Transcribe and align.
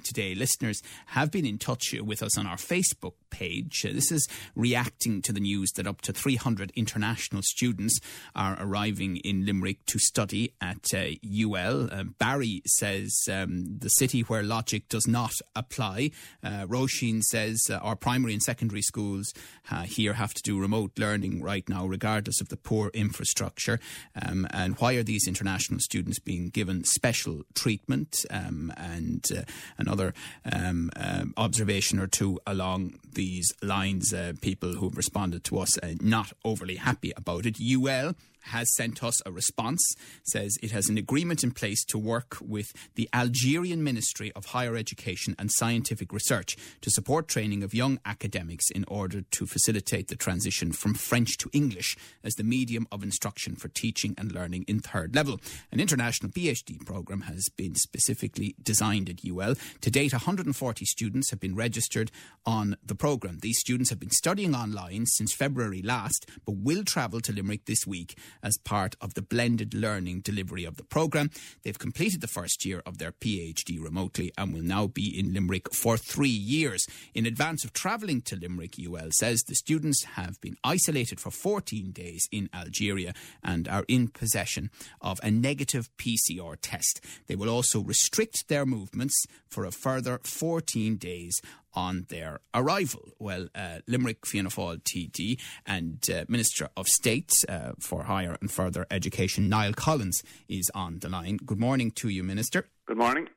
Today. 0.00 0.34
Listeners 0.34 0.82
have 1.06 1.30
been 1.30 1.46
in 1.46 1.58
touch 1.58 1.94
with 2.00 2.22
us 2.22 2.36
on 2.36 2.46
our 2.46 2.56
Facebook 2.56 3.14
page. 3.30 3.84
Uh, 3.88 3.92
this 3.92 4.12
is 4.12 4.28
reacting 4.54 5.22
to 5.22 5.32
the 5.32 5.40
news 5.40 5.70
that 5.72 5.86
up 5.86 6.00
to 6.02 6.12
300 6.12 6.72
international 6.74 7.42
students 7.42 8.00
are 8.34 8.56
arriving 8.60 9.16
in 9.18 9.46
Limerick 9.46 9.84
to 9.86 9.98
study 9.98 10.52
at 10.60 10.92
uh, 10.94 11.10
UL. 11.24 11.88
Uh, 11.92 12.04
Barry 12.18 12.62
says 12.66 13.16
um, 13.30 13.78
the 13.78 13.88
city 13.88 14.20
where 14.22 14.42
logic 14.42 14.88
does 14.88 15.06
not 15.06 15.32
apply. 15.54 16.10
Uh, 16.42 16.66
Roisin 16.66 17.22
says 17.22 17.62
uh, 17.70 17.76
our 17.76 17.96
primary 17.96 18.32
and 18.32 18.42
secondary 18.42 18.82
schools 18.82 19.32
uh, 19.70 19.82
here 19.82 20.14
have 20.14 20.34
to 20.34 20.42
do 20.42 20.58
remote 20.60 20.92
learning 20.98 21.42
right 21.42 21.68
now, 21.68 21.86
regardless 21.86 22.40
of 22.40 22.48
the 22.48 22.56
poor 22.56 22.90
infrastructure. 22.94 23.80
Um, 24.20 24.46
and 24.50 24.76
why 24.78 24.94
are 24.94 25.02
these 25.02 25.26
international 25.28 25.80
students 25.80 26.18
being 26.18 26.48
given 26.48 26.84
special 26.84 27.42
treatment? 27.54 28.24
Um, 28.30 28.72
and 28.76 29.24
uh, 29.36 29.42
another 29.90 30.14
um, 30.50 30.90
uh, 30.94 31.24
observation 31.36 31.98
or 31.98 32.06
two 32.06 32.38
along 32.46 32.94
these 33.14 33.52
lines. 33.60 34.14
Uh, 34.14 34.32
people 34.40 34.74
who've 34.74 34.96
responded 34.96 35.42
to 35.44 35.58
us 35.58 35.76
uh, 35.78 35.94
not 36.00 36.32
overly 36.44 36.76
happy 36.76 37.12
about 37.16 37.44
it. 37.44 37.58
UL 37.60 38.14
has 38.42 38.74
sent 38.74 39.02
us 39.02 39.20
a 39.26 39.32
response, 39.32 39.94
says 40.24 40.56
it 40.62 40.70
has 40.70 40.88
an 40.88 40.98
agreement 40.98 41.44
in 41.44 41.50
place 41.50 41.84
to 41.86 41.98
work 41.98 42.36
with 42.40 42.72
the 42.94 43.08
Algerian 43.12 43.82
Ministry 43.82 44.32
of 44.34 44.46
Higher 44.46 44.76
Education 44.76 45.34
and 45.38 45.50
Scientific 45.52 46.12
Research 46.12 46.56
to 46.80 46.90
support 46.90 47.28
training 47.28 47.62
of 47.62 47.74
young 47.74 47.98
academics 48.04 48.70
in 48.70 48.84
order 48.88 49.22
to 49.22 49.46
facilitate 49.46 50.08
the 50.08 50.16
transition 50.16 50.72
from 50.72 50.94
French 50.94 51.36
to 51.38 51.50
English 51.52 51.96
as 52.24 52.34
the 52.34 52.44
medium 52.44 52.86
of 52.90 53.02
instruction 53.02 53.56
for 53.56 53.68
teaching 53.68 54.14
and 54.18 54.32
learning 54.32 54.64
in 54.66 54.80
third 54.80 55.14
level. 55.14 55.40
An 55.72 55.80
international 55.80 56.32
PhD 56.32 56.84
programme 56.84 57.22
has 57.22 57.48
been 57.56 57.74
specifically 57.74 58.54
designed 58.62 59.08
at 59.08 59.24
UL. 59.24 59.54
To 59.80 59.90
date, 59.90 60.12
140 60.12 60.84
students 60.84 61.30
have 61.30 61.40
been 61.40 61.54
registered 61.54 62.10
on 62.46 62.76
the 62.84 62.94
programme. 62.94 63.38
These 63.40 63.58
students 63.58 63.90
have 63.90 64.00
been 64.00 64.10
studying 64.10 64.54
online 64.54 65.06
since 65.06 65.32
February 65.32 65.82
last, 65.82 66.26
but 66.44 66.56
will 66.56 66.84
travel 66.84 67.20
to 67.20 67.32
Limerick 67.32 67.66
this 67.66 67.86
week 67.86 68.16
as 68.42 68.58
part 68.58 68.96
of 69.00 69.14
the 69.14 69.22
blended 69.22 69.74
learning 69.74 70.20
delivery 70.20 70.64
of 70.64 70.76
the 70.76 70.84
programme. 70.84 71.30
They've 71.62 71.78
completed 71.78 72.20
the 72.20 72.26
first 72.26 72.64
year 72.64 72.82
of 72.86 72.98
their 72.98 73.12
PhD 73.12 73.82
remotely 73.82 74.32
and 74.36 74.52
will 74.52 74.62
now 74.62 74.86
be 74.86 75.18
in 75.18 75.32
Limerick 75.32 75.72
for 75.72 75.96
three 75.96 76.28
years. 76.28 76.86
In 77.14 77.26
advance 77.26 77.64
of 77.64 77.72
travelling 77.72 78.22
to 78.22 78.36
Limerick, 78.36 78.76
UL 78.78 79.10
says 79.12 79.42
the 79.42 79.54
students 79.54 80.04
have 80.04 80.40
been 80.40 80.56
isolated 80.64 81.20
for 81.20 81.30
14 81.30 81.92
days 81.92 82.28
in 82.30 82.48
Algeria 82.54 83.14
and 83.42 83.68
are 83.68 83.84
in 83.88 84.08
possession 84.08 84.70
of 85.00 85.20
a 85.22 85.30
negative 85.30 85.88
PCR 85.96 86.56
test. 86.60 87.00
They 87.26 87.36
will 87.36 87.50
also 87.50 87.80
restrict 87.80 88.48
their 88.48 88.66
movements 88.66 89.24
for 89.48 89.64
a 89.64 89.70
further 89.70 90.20
14 90.24 90.96
days 90.96 91.40
on 91.74 92.06
their 92.08 92.40
arrival. 92.54 93.12
Well, 93.18 93.48
uh, 93.54 93.78
Limerick 93.86 94.26
Fianna 94.26 94.48
Fáil 94.48 94.82
TD 94.82 95.40
and 95.66 96.04
uh, 96.10 96.24
Minister 96.28 96.68
of 96.76 96.88
State 96.88 97.30
uh, 97.48 97.72
for 97.78 98.04
Higher 98.04 98.36
and 98.40 98.50
Further 98.50 98.86
Education, 98.90 99.48
Niall 99.48 99.72
Collins, 99.74 100.22
is 100.48 100.70
on 100.74 100.98
the 100.98 101.08
line. 101.08 101.38
Good 101.44 101.60
morning 101.60 101.90
to 101.92 102.08
you, 102.08 102.22
Minister. 102.22 102.68
Good 102.86 102.98
morning. 102.98 103.28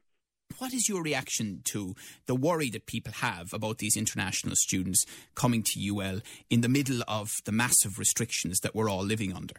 What 0.59 0.73
is 0.73 0.88
your 0.88 1.02
reaction 1.02 1.61
to 1.66 1.95
the 2.28 2.36
worry 2.36 2.70
that 2.70 2.86
people 2.86 3.14
have 3.14 3.54
about 3.54 3.80
these 3.80 3.98
international 3.98 4.56
students 4.56 5.06
coming 5.36 5.64
to 5.64 5.80
UL 5.80 6.22
in 6.50 6.61
the 6.61 6.70
middle 6.70 7.02
of 7.08 7.31
the 7.45 7.52
massive 7.52 7.98
restrictions 7.98 8.59
that 8.59 8.76
we're 8.76 8.89
all 8.89 9.04
living 9.04 9.34
under? 9.34 9.56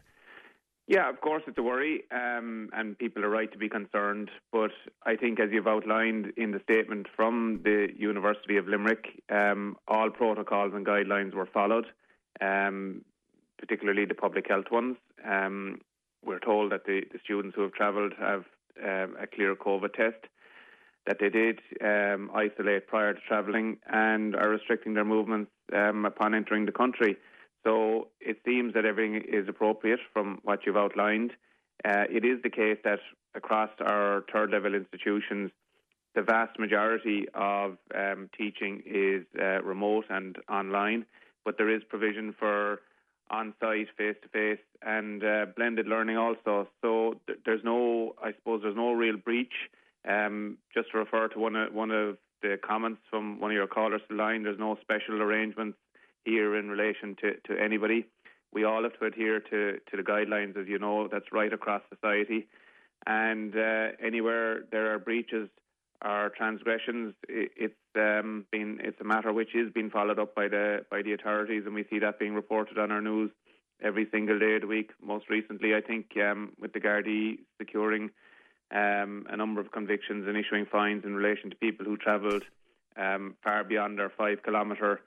Yeah, 0.86 1.08
of 1.08 1.22
course, 1.22 1.42
it's 1.46 1.56
a 1.56 1.62
worry, 1.62 2.04
um, 2.10 2.68
and 2.74 2.98
people 2.98 3.24
are 3.24 3.30
right 3.30 3.50
to 3.50 3.56
be 3.56 3.70
concerned. 3.70 4.30
But 4.52 4.72
I 5.06 5.16
think, 5.16 5.40
as 5.40 5.48
you've 5.50 5.66
outlined 5.66 6.34
in 6.36 6.50
the 6.50 6.60
statement 6.60 7.06
from 7.16 7.60
the 7.64 7.88
University 7.96 8.58
of 8.58 8.68
Limerick, 8.68 9.22
um, 9.30 9.78
all 9.88 10.10
protocols 10.10 10.74
and 10.74 10.84
guidelines 10.84 11.32
were 11.32 11.46
followed, 11.46 11.86
um, 12.42 13.02
particularly 13.58 14.04
the 14.04 14.14
public 14.14 14.46
health 14.46 14.70
ones. 14.70 14.96
Um, 15.26 15.80
we're 16.22 16.38
told 16.38 16.72
that 16.72 16.84
the, 16.84 17.02
the 17.10 17.18
students 17.24 17.56
who 17.56 17.62
have 17.62 17.72
travelled 17.72 18.12
have 18.18 18.44
um, 18.82 19.16
a 19.18 19.26
clear 19.26 19.54
COVID 19.56 19.94
test, 19.94 20.26
that 21.06 21.16
they 21.18 21.30
did 21.30 21.60
um, 21.82 22.30
isolate 22.34 22.88
prior 22.88 23.14
to 23.14 23.20
travelling, 23.26 23.78
and 23.90 24.36
are 24.36 24.50
restricting 24.50 24.92
their 24.92 25.04
movements 25.04 25.50
upon 25.72 26.34
entering 26.34 26.66
the 26.66 26.72
country. 26.72 27.16
So 27.64 28.08
it 28.20 28.38
seems 28.44 28.74
that 28.74 28.84
everything 28.84 29.22
is 29.26 29.48
appropriate 29.48 30.00
from 30.12 30.38
what 30.42 30.60
you've 30.66 30.76
outlined. 30.76 31.32
Uh, 31.84 32.04
it 32.10 32.24
is 32.24 32.40
the 32.42 32.50
case 32.50 32.78
that 32.84 33.00
across 33.34 33.70
our 33.80 34.24
third 34.32 34.50
level 34.50 34.74
institutions, 34.74 35.50
the 36.14 36.22
vast 36.22 36.58
majority 36.58 37.26
of 37.34 37.76
um, 37.94 38.30
teaching 38.36 38.82
is 38.86 39.24
uh, 39.40 39.62
remote 39.62 40.04
and 40.10 40.36
online, 40.48 41.04
but 41.44 41.58
there 41.58 41.74
is 41.74 41.82
provision 41.88 42.34
for 42.38 42.80
on 43.30 43.54
site, 43.58 43.88
face 43.96 44.16
to 44.22 44.28
face, 44.28 44.62
and 44.82 45.24
uh, 45.24 45.46
blended 45.56 45.86
learning 45.86 46.16
also. 46.16 46.68
So 46.82 47.20
th- 47.26 47.38
there's 47.44 47.64
no, 47.64 48.14
I 48.22 48.32
suppose, 48.34 48.60
there's 48.62 48.76
no 48.76 48.92
real 48.92 49.16
breach. 49.16 49.54
Um, 50.06 50.58
just 50.74 50.92
to 50.92 50.98
refer 50.98 51.28
to 51.28 51.38
one 51.38 51.56
of, 51.56 51.72
one 51.72 51.90
of 51.90 52.18
the 52.42 52.58
comments 52.62 53.00
from 53.10 53.40
one 53.40 53.50
of 53.50 53.54
your 53.54 53.66
callers 53.66 54.02
to 54.02 54.14
the 54.14 54.22
line, 54.22 54.42
there's 54.42 54.58
no 54.58 54.76
special 54.82 55.22
arrangements 55.22 55.78
here 56.24 56.56
in 56.56 56.68
relation 56.68 57.16
to, 57.22 57.34
to 57.46 57.62
anybody. 57.62 58.06
We 58.52 58.64
all 58.64 58.82
have 58.84 58.98
to 59.00 59.06
adhere 59.06 59.40
to, 59.40 59.78
to 59.90 59.96
the 59.96 60.02
guidelines, 60.02 60.56
as 60.56 60.68
you 60.68 60.78
know, 60.78 61.08
that's 61.08 61.32
right 61.32 61.52
across 61.52 61.82
society. 61.92 62.46
And 63.06 63.54
uh, 63.56 63.88
anywhere 64.02 64.62
there 64.70 64.94
are 64.94 64.98
breaches 64.98 65.48
or 66.04 66.30
transgressions, 66.36 67.14
it, 67.28 67.50
it's 67.56 67.74
um, 67.96 68.46
been 68.50 68.80
it's 68.82 69.00
a 69.00 69.04
matter 69.04 69.32
which 69.32 69.54
is 69.54 69.72
being 69.72 69.90
followed 69.90 70.18
up 70.18 70.34
by 70.34 70.48
the 70.48 70.84
by 70.90 71.02
the 71.02 71.12
authorities, 71.12 71.64
and 71.66 71.74
we 71.74 71.84
see 71.90 71.98
that 71.98 72.18
being 72.18 72.34
reported 72.34 72.78
on 72.78 72.90
our 72.90 73.00
news 73.02 73.30
every 73.82 74.06
single 74.10 74.38
day 74.38 74.54
of 74.54 74.62
the 74.62 74.66
week. 74.66 74.90
Most 75.02 75.28
recently, 75.28 75.74
I 75.74 75.80
think 75.80 76.06
um, 76.16 76.52
with 76.58 76.72
the 76.72 76.80
Gardaí 76.80 77.38
securing 77.58 78.10
um, 78.70 79.26
a 79.28 79.36
number 79.36 79.60
of 79.60 79.72
convictions 79.72 80.26
and 80.26 80.36
issuing 80.36 80.66
fines 80.66 81.04
in 81.04 81.14
relation 81.14 81.50
to 81.50 81.56
people 81.56 81.84
who 81.84 81.96
travelled 81.96 82.44
um, 82.96 83.34
far 83.42 83.64
beyond 83.64 83.98
their 83.98 84.10
five 84.10 84.42
kilometre 84.42 85.00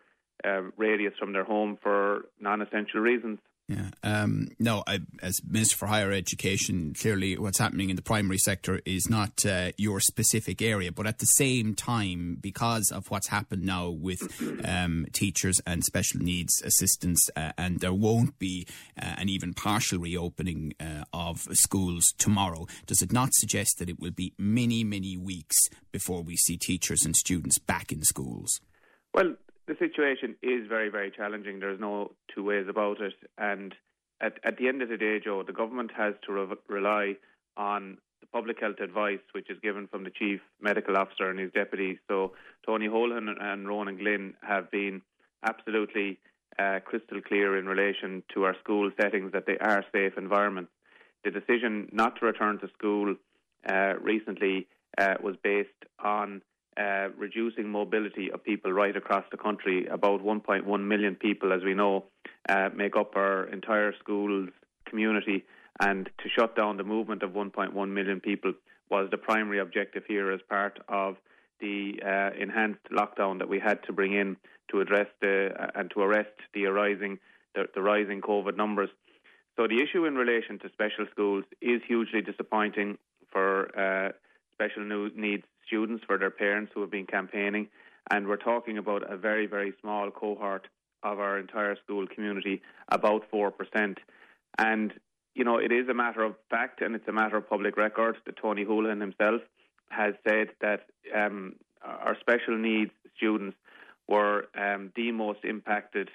uh, 0.45 0.61
radius 0.77 1.13
from 1.19 1.33
their 1.33 1.43
home 1.43 1.77
for 1.81 2.25
non-essential 2.39 2.99
reasons. 2.99 3.39
Yeah. 3.67 3.89
Um, 4.01 4.47
no, 4.59 4.81
I, 4.87 4.99
as 5.21 5.41
Minister 5.45 5.75
for 5.75 5.87
Higher 5.87 6.13
Education, 6.13 6.93
clearly 6.93 7.37
what's 7.37 7.59
happening 7.59 7.89
in 7.89 7.97
the 7.97 8.01
primary 8.01 8.37
sector 8.37 8.79
is 8.85 9.09
not 9.09 9.45
uh, 9.45 9.71
your 9.77 9.99
specific 9.99 10.61
area, 10.61 10.93
but 10.93 11.05
at 11.05 11.19
the 11.19 11.25
same 11.25 11.75
time, 11.75 12.37
because 12.39 12.91
of 12.93 13.11
what's 13.11 13.27
happened 13.27 13.63
now 13.63 13.89
with 13.89 14.19
um, 14.65 15.05
teachers 15.11 15.59
and 15.65 15.83
special 15.83 16.21
needs 16.21 16.61
assistants, 16.61 17.29
uh, 17.35 17.51
and 17.57 17.81
there 17.81 17.93
won't 17.93 18.39
be 18.39 18.65
uh, 19.01 19.15
an 19.17 19.27
even 19.27 19.53
partial 19.53 19.99
reopening 19.99 20.73
uh, 20.79 21.03
of 21.11 21.41
schools 21.51 22.05
tomorrow, 22.17 22.67
does 22.85 23.01
it 23.01 23.11
not 23.11 23.33
suggest 23.33 23.79
that 23.79 23.89
it 23.89 23.99
will 23.99 24.11
be 24.11 24.33
many, 24.37 24.85
many 24.85 25.17
weeks 25.17 25.57
before 25.91 26.21
we 26.21 26.37
see 26.37 26.55
teachers 26.55 27.03
and 27.03 27.17
students 27.17 27.57
back 27.57 27.91
in 27.91 28.01
schools? 28.01 28.61
Well, 29.13 29.35
the 29.67 29.75
situation 29.79 30.35
is 30.41 30.67
very, 30.67 30.89
very 30.89 31.11
challenging. 31.11 31.59
There's 31.59 31.79
no 31.79 32.11
two 32.33 32.43
ways 32.43 32.67
about 32.69 33.01
it. 33.01 33.13
And 33.37 33.75
at, 34.21 34.39
at 34.43 34.57
the 34.57 34.67
end 34.67 34.81
of 34.81 34.89
the 34.89 34.97
day, 34.97 35.19
Joe, 35.23 35.43
the 35.43 35.53
government 35.53 35.91
has 35.95 36.13
to 36.25 36.33
re- 36.33 36.55
rely 36.67 37.15
on 37.57 37.97
the 38.21 38.27
public 38.27 38.59
health 38.59 38.79
advice, 38.81 39.19
which 39.33 39.49
is 39.49 39.57
given 39.61 39.87
from 39.87 40.03
the 40.03 40.09
chief 40.09 40.39
medical 40.61 40.97
officer 40.97 41.29
and 41.29 41.39
his 41.39 41.51
deputy. 41.51 41.99
So 42.07 42.33
Tony 42.65 42.87
Holohan 42.87 43.29
and 43.39 43.67
Ronan 43.67 43.97
Glynn 43.97 44.35
have 44.41 44.71
been 44.71 45.01
absolutely 45.43 46.17
uh, 46.57 46.79
crystal 46.83 47.21
clear 47.21 47.57
in 47.57 47.65
relation 47.67 48.23
to 48.33 48.45
our 48.45 48.55
school 48.63 48.89
settings 48.99 49.33
that 49.33 49.45
they 49.45 49.57
are 49.57 49.83
safe 49.93 50.13
environments. 50.17 50.71
The 51.23 51.31
decision 51.31 51.89
not 51.91 52.19
to 52.19 52.25
return 52.25 52.59
to 52.59 52.69
school 52.77 53.15
uh, 53.69 53.93
recently 54.01 54.67
uh, 54.97 55.15
was 55.21 55.35
based 55.43 55.69
on 56.03 56.41
uh, 56.77 57.09
reducing 57.17 57.69
mobility 57.69 58.31
of 58.31 58.43
people 58.43 58.71
right 58.71 58.95
across 58.95 59.23
the 59.31 59.37
country. 59.37 59.87
About 59.87 60.23
1.1 60.23 60.87
million 60.87 61.15
people, 61.15 61.51
as 61.51 61.63
we 61.63 61.73
know, 61.73 62.05
uh, 62.47 62.69
make 62.75 62.95
up 62.95 63.15
our 63.15 63.45
entire 63.45 63.93
schools 63.99 64.49
community, 64.85 65.43
and 65.81 66.09
to 66.19 66.29
shut 66.29 66.55
down 66.55 66.77
the 66.77 66.83
movement 66.83 67.23
of 67.23 67.31
1.1 67.31 67.89
million 67.89 68.19
people 68.19 68.53
was 68.89 69.09
the 69.11 69.17
primary 69.17 69.59
objective 69.59 70.03
here 70.07 70.31
as 70.31 70.39
part 70.49 70.79
of 70.87 71.17
the 71.59 71.99
uh, 72.05 72.29
enhanced 72.39 72.83
lockdown 72.91 73.39
that 73.39 73.49
we 73.49 73.59
had 73.59 73.83
to 73.83 73.91
bring 73.91 74.13
in 74.13 74.37
to 74.71 74.79
address 74.79 75.07
the 75.21 75.49
uh, 75.59 75.67
and 75.75 75.91
to 75.91 76.01
arrest 76.01 76.29
the 76.53 76.65
arising 76.65 77.17
the, 77.55 77.65
the 77.73 77.81
rising 77.81 78.21
COVID 78.21 78.55
numbers. 78.55 78.89
So 79.55 79.67
the 79.67 79.81
issue 79.81 80.05
in 80.05 80.15
relation 80.15 80.59
to 80.59 80.69
special 80.69 81.07
schools 81.11 81.43
is 81.61 81.81
hugely 81.87 82.21
disappointing 82.21 82.97
for 83.31 83.77
uh, 83.77 84.11
special 84.53 84.83
needs 85.15 85.43
students, 85.67 86.03
for 86.05 86.17
their 86.17 86.31
parents 86.31 86.71
who 86.73 86.81
have 86.81 86.91
been 86.91 87.05
campaigning. 87.05 87.67
And 88.09 88.27
we're 88.27 88.37
talking 88.37 88.77
about 88.77 89.11
a 89.11 89.17
very, 89.17 89.45
very 89.45 89.73
small 89.81 90.09
cohort 90.11 90.67
of 91.03 91.19
our 91.19 91.37
entire 91.37 91.75
school 91.83 92.07
community, 92.07 92.61
about 92.89 93.29
4%. 93.31 93.97
And, 94.57 94.93
you 95.35 95.43
know, 95.43 95.57
it 95.57 95.71
is 95.71 95.87
a 95.89 95.93
matter 95.93 96.23
of 96.23 96.35
fact 96.49 96.81
and 96.81 96.95
it's 96.95 97.07
a 97.07 97.11
matter 97.11 97.37
of 97.37 97.49
public 97.49 97.77
record 97.77 98.17
that 98.25 98.37
Tony 98.41 98.65
Holohan 98.65 99.01
himself 99.01 99.41
has 99.89 100.13
said 100.27 100.47
that 100.61 100.87
um, 101.15 101.55
our 101.83 102.17
special 102.19 102.57
needs 102.57 102.91
students 103.15 103.55
were 104.07 104.47
um, 104.57 104.91
the 104.95 105.11
most 105.11 105.39
impacted 105.43 106.09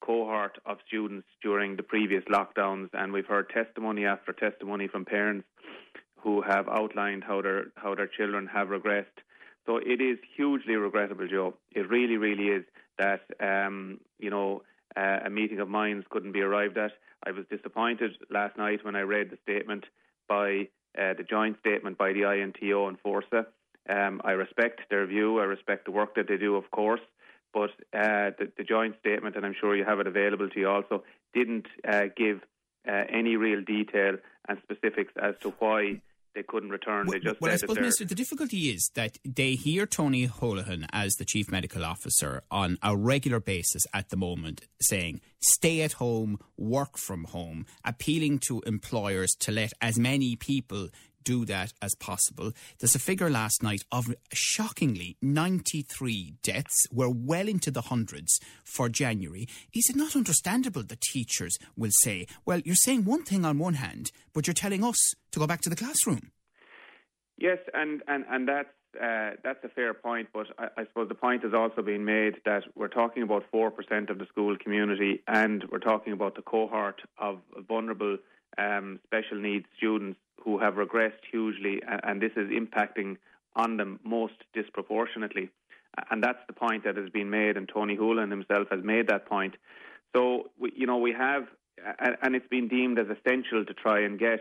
cohort 0.00 0.58
of 0.66 0.78
students 0.86 1.26
during 1.42 1.76
the 1.76 1.82
previous 1.82 2.22
lockdowns, 2.24 2.88
and 2.92 3.12
we've 3.12 3.26
heard 3.26 3.48
testimony 3.50 4.04
after 4.04 4.32
testimony 4.32 4.88
from 4.88 5.04
parents 5.04 5.46
who 6.18 6.42
have 6.42 6.68
outlined 6.68 7.24
how 7.24 7.42
their 7.42 7.66
how 7.76 7.94
their 7.94 8.06
children 8.06 8.46
have 8.46 8.68
regressed. 8.68 9.06
So 9.66 9.78
it 9.78 10.00
is 10.00 10.18
hugely 10.36 10.76
regrettable, 10.76 11.26
Joe. 11.28 11.54
It 11.72 11.88
really, 11.90 12.16
really 12.16 12.48
is 12.48 12.64
that 12.98 13.22
um, 13.40 14.00
you 14.18 14.30
know 14.30 14.62
uh, 14.96 15.20
a 15.24 15.30
meeting 15.30 15.60
of 15.60 15.68
minds 15.68 16.06
couldn't 16.10 16.32
be 16.32 16.40
arrived 16.40 16.78
at. 16.78 16.92
I 17.24 17.32
was 17.32 17.44
disappointed 17.50 18.12
last 18.30 18.56
night 18.56 18.84
when 18.84 18.96
I 18.96 19.00
read 19.00 19.30
the 19.30 19.38
statement 19.42 19.84
by 20.28 20.68
uh, 20.98 21.14
the 21.14 21.24
joint 21.28 21.58
statement 21.60 21.98
by 21.98 22.12
the 22.12 22.22
INTO 22.22 22.88
and 22.88 22.98
Forsa. 23.00 23.46
Um, 23.88 24.20
I 24.24 24.32
respect 24.32 24.80
their 24.90 25.06
view. 25.06 25.38
I 25.38 25.44
respect 25.44 25.84
the 25.84 25.90
work 25.92 26.14
that 26.16 26.28
they 26.28 26.36
do, 26.36 26.56
of 26.56 26.70
course. 26.70 27.00
But 27.52 27.70
uh, 27.94 28.30
the, 28.38 28.50
the, 28.58 28.64
joint 28.64 28.96
statement, 29.00 29.36
and 29.36 29.46
I'm 29.46 29.54
sure 29.58 29.74
you 29.74 29.84
have 29.84 30.00
it 30.00 30.06
available 30.06 30.48
to 30.48 30.60
you 30.60 30.68
also, 30.68 31.04
didn't 31.32 31.66
uh, 31.88 32.06
give 32.16 32.40
uh, 32.88 33.04
any 33.10 33.36
real 33.36 33.62
detail 33.62 34.16
and 34.48 34.58
specifics 34.64 35.12
as 35.20 35.34
to 35.42 35.50
why 35.58 36.00
they 36.36 36.42
couldn't 36.42 36.70
return. 36.70 37.06
Well, 37.06 37.14
they 37.14 37.20
just 37.20 37.40
well 37.40 37.52
I 37.52 37.56
suppose, 37.56 37.76
Minister, 37.76 38.04
the 38.04 38.14
difficulty 38.14 38.68
is 38.68 38.90
that 38.94 39.18
they 39.24 39.54
hear 39.54 39.86
Tony 39.86 40.28
Holohan 40.28 40.86
as 40.92 41.14
the 41.14 41.24
Chief 41.24 41.50
Medical 41.50 41.84
Officer 41.84 42.42
on 42.50 42.78
a 42.82 42.96
regular 42.96 43.40
basis 43.40 43.82
at 43.92 44.10
the 44.10 44.16
moment 44.16 44.60
saying, 44.80 45.20
stay 45.40 45.80
at 45.80 45.94
home, 45.94 46.38
work 46.56 46.98
from 46.98 47.24
home, 47.24 47.66
appealing 47.84 48.38
to 48.40 48.60
employers 48.66 49.34
to 49.40 49.50
let 49.50 49.72
as 49.80 49.98
many 49.98 50.36
people 50.36 50.90
do 51.26 51.44
that 51.44 51.74
as 51.82 51.94
possible. 51.96 52.52
There's 52.78 52.94
a 52.94 53.00
figure 53.00 53.28
last 53.28 53.62
night 53.62 53.84
of 53.92 54.14
shockingly 54.32 55.18
93 55.20 56.36
deaths. 56.42 56.86
We're 56.90 57.10
well 57.10 57.48
into 57.48 57.70
the 57.70 57.82
hundreds 57.82 58.38
for 58.64 58.88
January. 58.88 59.48
Is 59.74 59.90
it 59.90 59.96
not 59.96 60.16
understandable 60.16 60.84
that 60.84 61.00
teachers 61.00 61.58
will 61.76 61.90
say, 62.02 62.26
well, 62.46 62.60
you're 62.64 62.76
saying 62.76 63.04
one 63.04 63.24
thing 63.24 63.44
on 63.44 63.58
one 63.58 63.74
hand, 63.74 64.12
but 64.32 64.46
you're 64.46 64.54
telling 64.54 64.84
us 64.84 64.96
to 65.32 65.40
go 65.40 65.46
back 65.46 65.60
to 65.62 65.68
the 65.68 65.76
classroom? 65.76 66.30
Yes, 67.36 67.58
and, 67.74 68.02
and, 68.08 68.24
and 68.30 68.48
that's 68.48 68.68
uh, 68.96 69.32
that's 69.44 69.62
a 69.62 69.68
fair 69.68 69.92
point, 69.92 70.28
but 70.32 70.46
I, 70.58 70.68
I, 70.78 70.84
suppose 70.86 71.08
the 71.08 71.14
point 71.14 71.42
has 71.42 71.52
also 71.52 71.82
been 71.82 72.06
made 72.06 72.36
that 72.46 72.62
we're 72.74 72.88
talking 72.88 73.22
about 73.22 73.42
4% 73.52 74.08
of 74.08 74.18
the 74.18 74.24
school 74.24 74.56
community 74.56 75.22
and 75.28 75.62
we're 75.70 75.80
talking 75.80 76.14
about 76.14 76.34
the 76.34 76.40
cohort 76.40 77.02
of 77.18 77.40
vulnerable 77.68 78.16
um, 78.56 78.98
special 79.04 79.38
needs 79.38 79.66
students 79.76 80.18
who 80.42 80.58
have 80.58 80.74
regressed 80.74 81.24
hugely, 81.30 81.82
and 82.04 82.20
this 82.20 82.32
is 82.36 82.50
impacting 82.50 83.16
on 83.54 83.76
them 83.76 83.98
most 84.04 84.34
disproportionately. 84.52 85.50
And 86.10 86.22
that's 86.22 86.38
the 86.46 86.52
point 86.52 86.84
that 86.84 86.96
has 86.96 87.10
been 87.10 87.30
made, 87.30 87.56
and 87.56 87.68
Tony 87.68 87.96
Holohan 87.96 88.30
himself 88.30 88.68
has 88.70 88.84
made 88.84 89.08
that 89.08 89.26
point. 89.26 89.54
So, 90.14 90.50
we, 90.58 90.72
you 90.76 90.86
know, 90.86 90.98
we 90.98 91.12
have, 91.12 91.44
and 92.22 92.34
it's 92.34 92.48
been 92.48 92.68
deemed 92.68 92.98
as 92.98 93.06
essential 93.06 93.64
to 93.64 93.74
try 93.74 94.00
and 94.00 94.18
get 94.18 94.40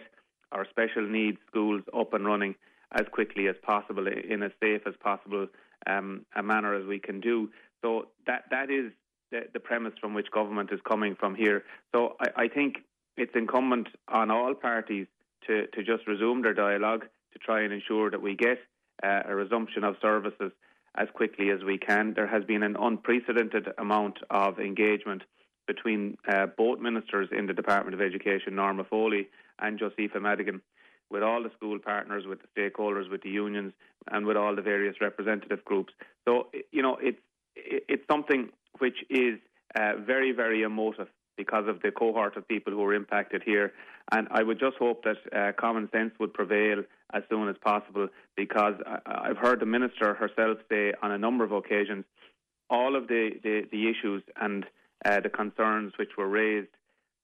our 0.51 0.65
special 0.69 1.07
needs 1.07 1.38
schools 1.47 1.81
up 1.98 2.13
and 2.13 2.25
running 2.25 2.56
as 2.91 3.06
quickly 3.12 3.48
as 3.48 3.56
possible 3.63 4.07
in 4.07 4.44
as 4.44 4.51
safe 4.62 4.81
as 4.86 4.94
possible 5.01 5.48
um, 5.88 6.25
a 6.36 6.44
manner 6.44 6.75
as 6.75 6.86
we 6.86 7.00
can 7.00 7.19
do. 7.19 7.50
So 7.83 8.07
that 8.25 8.45
that 8.51 8.69
is 8.69 8.91
the, 9.31 9.41
the, 9.53 9.59
premise 9.59 9.94
from 10.00 10.13
which 10.13 10.31
government 10.31 10.71
is 10.71 10.80
coming 10.88 11.15
from 11.15 11.36
here. 11.36 11.63
So 11.94 12.15
I, 12.19 12.44
I 12.44 12.48
think 12.48 12.77
it's 13.18 13.33
incumbent 13.36 13.89
on 14.07 14.31
all 14.31 14.53
parties 14.53 15.07
to, 15.47 15.68
to 15.68 15.83
just 15.83 16.07
resume 16.07 16.42
their 16.42 16.53
dialogue 16.53 17.06
to 17.33 17.39
try 17.39 17.62
and 17.62 17.74
ensure 17.74 18.09
that 18.09 18.21
we 18.21 18.36
get 18.36 18.59
uh, 19.03 19.21
a 19.27 19.36
resumption 19.36 19.83
of 19.83 19.95
services 20.01 20.51
as 20.97 21.07
quickly 21.13 21.50
as 21.50 21.63
we 21.63 21.77
can. 21.77 22.13
There 22.13 22.27
has 22.27 22.44
been 22.45 22.63
an 22.63 22.77
unprecedented 22.80 23.68
amount 23.77 24.19
of 24.30 24.59
engagement 24.59 25.24
between 25.68 26.18
uh, 26.27 26.45
both 26.57 26.80
ministers 26.80 27.30
in 27.38 27.47
the 27.47 27.53
Department 27.53 27.94
of 27.94 28.01
Education, 28.01 28.56
Norma 28.56 28.83
Foley 28.83 29.27
and 29.59 29.80
Josepha 29.80 30.19
Madigan, 30.19 30.62
with 31.09 31.24
all 31.24 31.44
the 31.44 31.51
school 31.57 31.80
partners, 31.80 32.25
with 32.27 32.39
the 32.41 32.48
stakeholders, 32.62 33.09
with 33.09 33.21
the 33.24 33.30
unions, 33.30 33.74
and 34.12 34.25
with 34.25 34.38
all 34.38 34.56
the 34.56 34.62
various 34.62 34.95
representative 35.01 35.63
groups. 35.65 35.94
So, 36.25 36.48
you 36.71 36.81
know, 36.81 36.98
it's 37.01 37.19
it's 37.56 38.03
something 38.09 38.50
which 38.80 38.98
is 39.09 39.39
uh, 39.80 39.94
very, 40.06 40.31
very 40.31 40.63
emotive 40.63 41.07
because 41.38 41.68
of 41.68 41.82
the 41.82 41.92
cohort 41.92 42.38
of 42.38 42.48
people 42.48 42.74
who 42.74 42.80
were 42.80 42.94
impacted 42.94 43.44
here. 43.44 43.74
And 44.12 44.28
I 44.32 44.44
would 44.44 44.60
just 44.60 44.78
hope 44.78 45.04
that 45.04 45.18
uh, 45.36 45.52
common 45.60 45.90
sense 45.92 46.14
would 46.20 46.34
prevail 46.34 46.84
as 47.14 47.24
soon 47.30 47.50
as 47.50 47.56
possible 47.64 48.08
because 48.36 48.76
I, 48.86 49.28
have 49.28 49.38
heard 49.38 49.60
the 49.60 49.66
minister 49.66 50.14
herself 50.14 50.60
say 50.70 50.94
on 51.02 51.12
a 51.12 51.18
number 51.18 51.44
of 51.44 51.52
occasions 51.52 52.06
all 52.70 52.96
of 52.96 53.08
the, 53.08 53.32
the, 53.44 53.64
the 53.72 53.90
issues 53.90 54.24
and 54.40 54.66
uh, 55.04 55.20
the 55.20 55.30
concerns 55.30 55.94
which 55.98 56.12
were 56.18 56.28
raised 56.28 56.70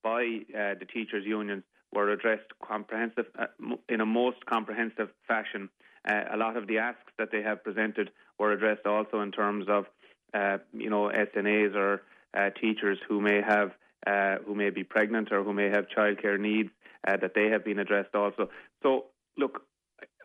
by 0.02 0.40
uh, 0.54 0.74
the 0.78 0.86
teachers' 0.92 1.24
unions 1.26 1.64
were 1.92 2.10
addressed 2.10 2.46
comprehensive 2.66 3.26
uh, 3.38 3.46
in 3.88 4.00
a 4.00 4.06
most 4.06 4.44
comprehensive 4.46 5.08
fashion. 5.28 5.68
Uh, 6.08 6.22
a 6.32 6.36
lot 6.36 6.56
of 6.56 6.66
the 6.66 6.78
asks 6.78 7.12
that 7.18 7.30
they 7.30 7.42
have 7.42 7.62
presented 7.62 8.10
were 8.38 8.52
addressed 8.52 8.86
also 8.86 9.20
in 9.20 9.30
terms 9.30 9.66
of, 9.68 9.86
uh, 10.34 10.58
you 10.72 10.90
know, 10.90 11.10
SNAs 11.10 11.74
or 11.74 12.02
teachers 12.60 12.98
who 13.08 13.20
may 13.20 13.42
have 13.42 13.72
uh, 14.06 14.36
who 14.46 14.54
may 14.54 14.70
be 14.70 14.84
pregnant 14.84 15.32
or 15.32 15.42
who 15.42 15.52
may 15.52 15.68
have 15.68 15.86
childcare 15.96 16.38
needs, 16.38 16.70
uh, 17.06 17.16
that 17.16 17.32
they 17.34 17.48
have 17.48 17.64
been 17.64 17.78
addressed 17.78 18.14
also. 18.14 18.48
So, 18.82 19.06
look, 19.36 19.62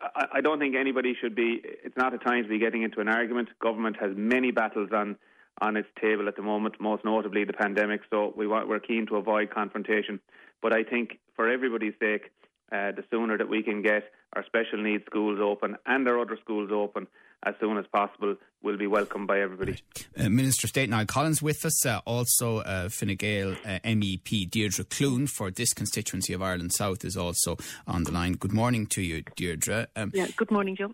I, 0.00 0.26
I, 0.34 0.40
don't 0.40 0.58
think 0.58 0.74
anybody 0.76 1.14
should 1.20 1.34
be. 1.34 1.60
It's 1.62 1.96
not 1.96 2.14
a 2.14 2.18
time 2.18 2.42
to 2.44 2.48
be 2.48 2.58
getting 2.58 2.82
into 2.82 3.00
an 3.00 3.08
argument. 3.08 3.48
Government 3.60 3.96
has 4.00 4.10
many 4.14 4.50
battles 4.50 4.90
on 4.92 5.16
on 5.60 5.76
its 5.76 5.88
table 6.00 6.28
at 6.28 6.36
the 6.36 6.42
moment, 6.42 6.76
most 6.80 7.04
notably 7.04 7.44
the 7.44 7.52
pandemic. 7.52 8.02
So 8.10 8.32
we 8.36 8.46
want, 8.46 8.68
we're 8.68 8.78
keen 8.78 9.06
to 9.08 9.16
avoid 9.16 9.50
confrontation. 9.50 10.20
But 10.62 10.72
I 10.72 10.84
think 10.84 11.18
for 11.34 11.48
everybody's 11.48 11.94
sake, 12.00 12.30
uh, 12.70 12.92
the 12.92 13.04
sooner 13.10 13.38
that 13.38 13.48
we 13.48 13.62
can 13.62 13.82
get 13.82 14.04
our 14.34 14.44
special 14.44 14.82
needs 14.82 15.04
schools 15.06 15.40
open 15.42 15.76
and 15.86 16.06
our 16.08 16.20
other 16.20 16.38
schools 16.42 16.70
open 16.72 17.06
as 17.44 17.54
soon 17.60 17.78
as 17.78 17.86
possible 17.92 18.36
will 18.62 18.76
be 18.76 18.86
welcomed 18.86 19.26
by 19.26 19.40
everybody. 19.40 19.72
Right. 19.72 20.26
Uh, 20.26 20.28
Minister 20.28 20.66
of 20.66 20.70
State 20.70 20.90
Niall 20.90 21.06
Collins 21.06 21.40
with 21.40 21.64
us, 21.64 21.86
uh, 21.86 22.00
also 22.04 22.58
uh, 22.58 22.88
Fine 22.88 23.16
Gael 23.16 23.52
uh, 23.64 23.78
MEP 23.84 24.50
Deirdre 24.50 24.84
Clune 24.84 25.26
for 25.26 25.50
this 25.50 25.72
constituency 25.72 26.32
of 26.32 26.42
Ireland 26.42 26.72
South 26.72 27.04
is 27.04 27.16
also 27.16 27.56
on 27.86 28.04
the 28.04 28.12
line. 28.12 28.32
Good 28.32 28.52
morning 28.52 28.86
to 28.88 29.02
you, 29.02 29.22
Deirdre. 29.36 29.88
Um, 29.94 30.10
yeah, 30.14 30.26
good 30.36 30.50
morning, 30.50 30.76
Joe. 30.76 30.92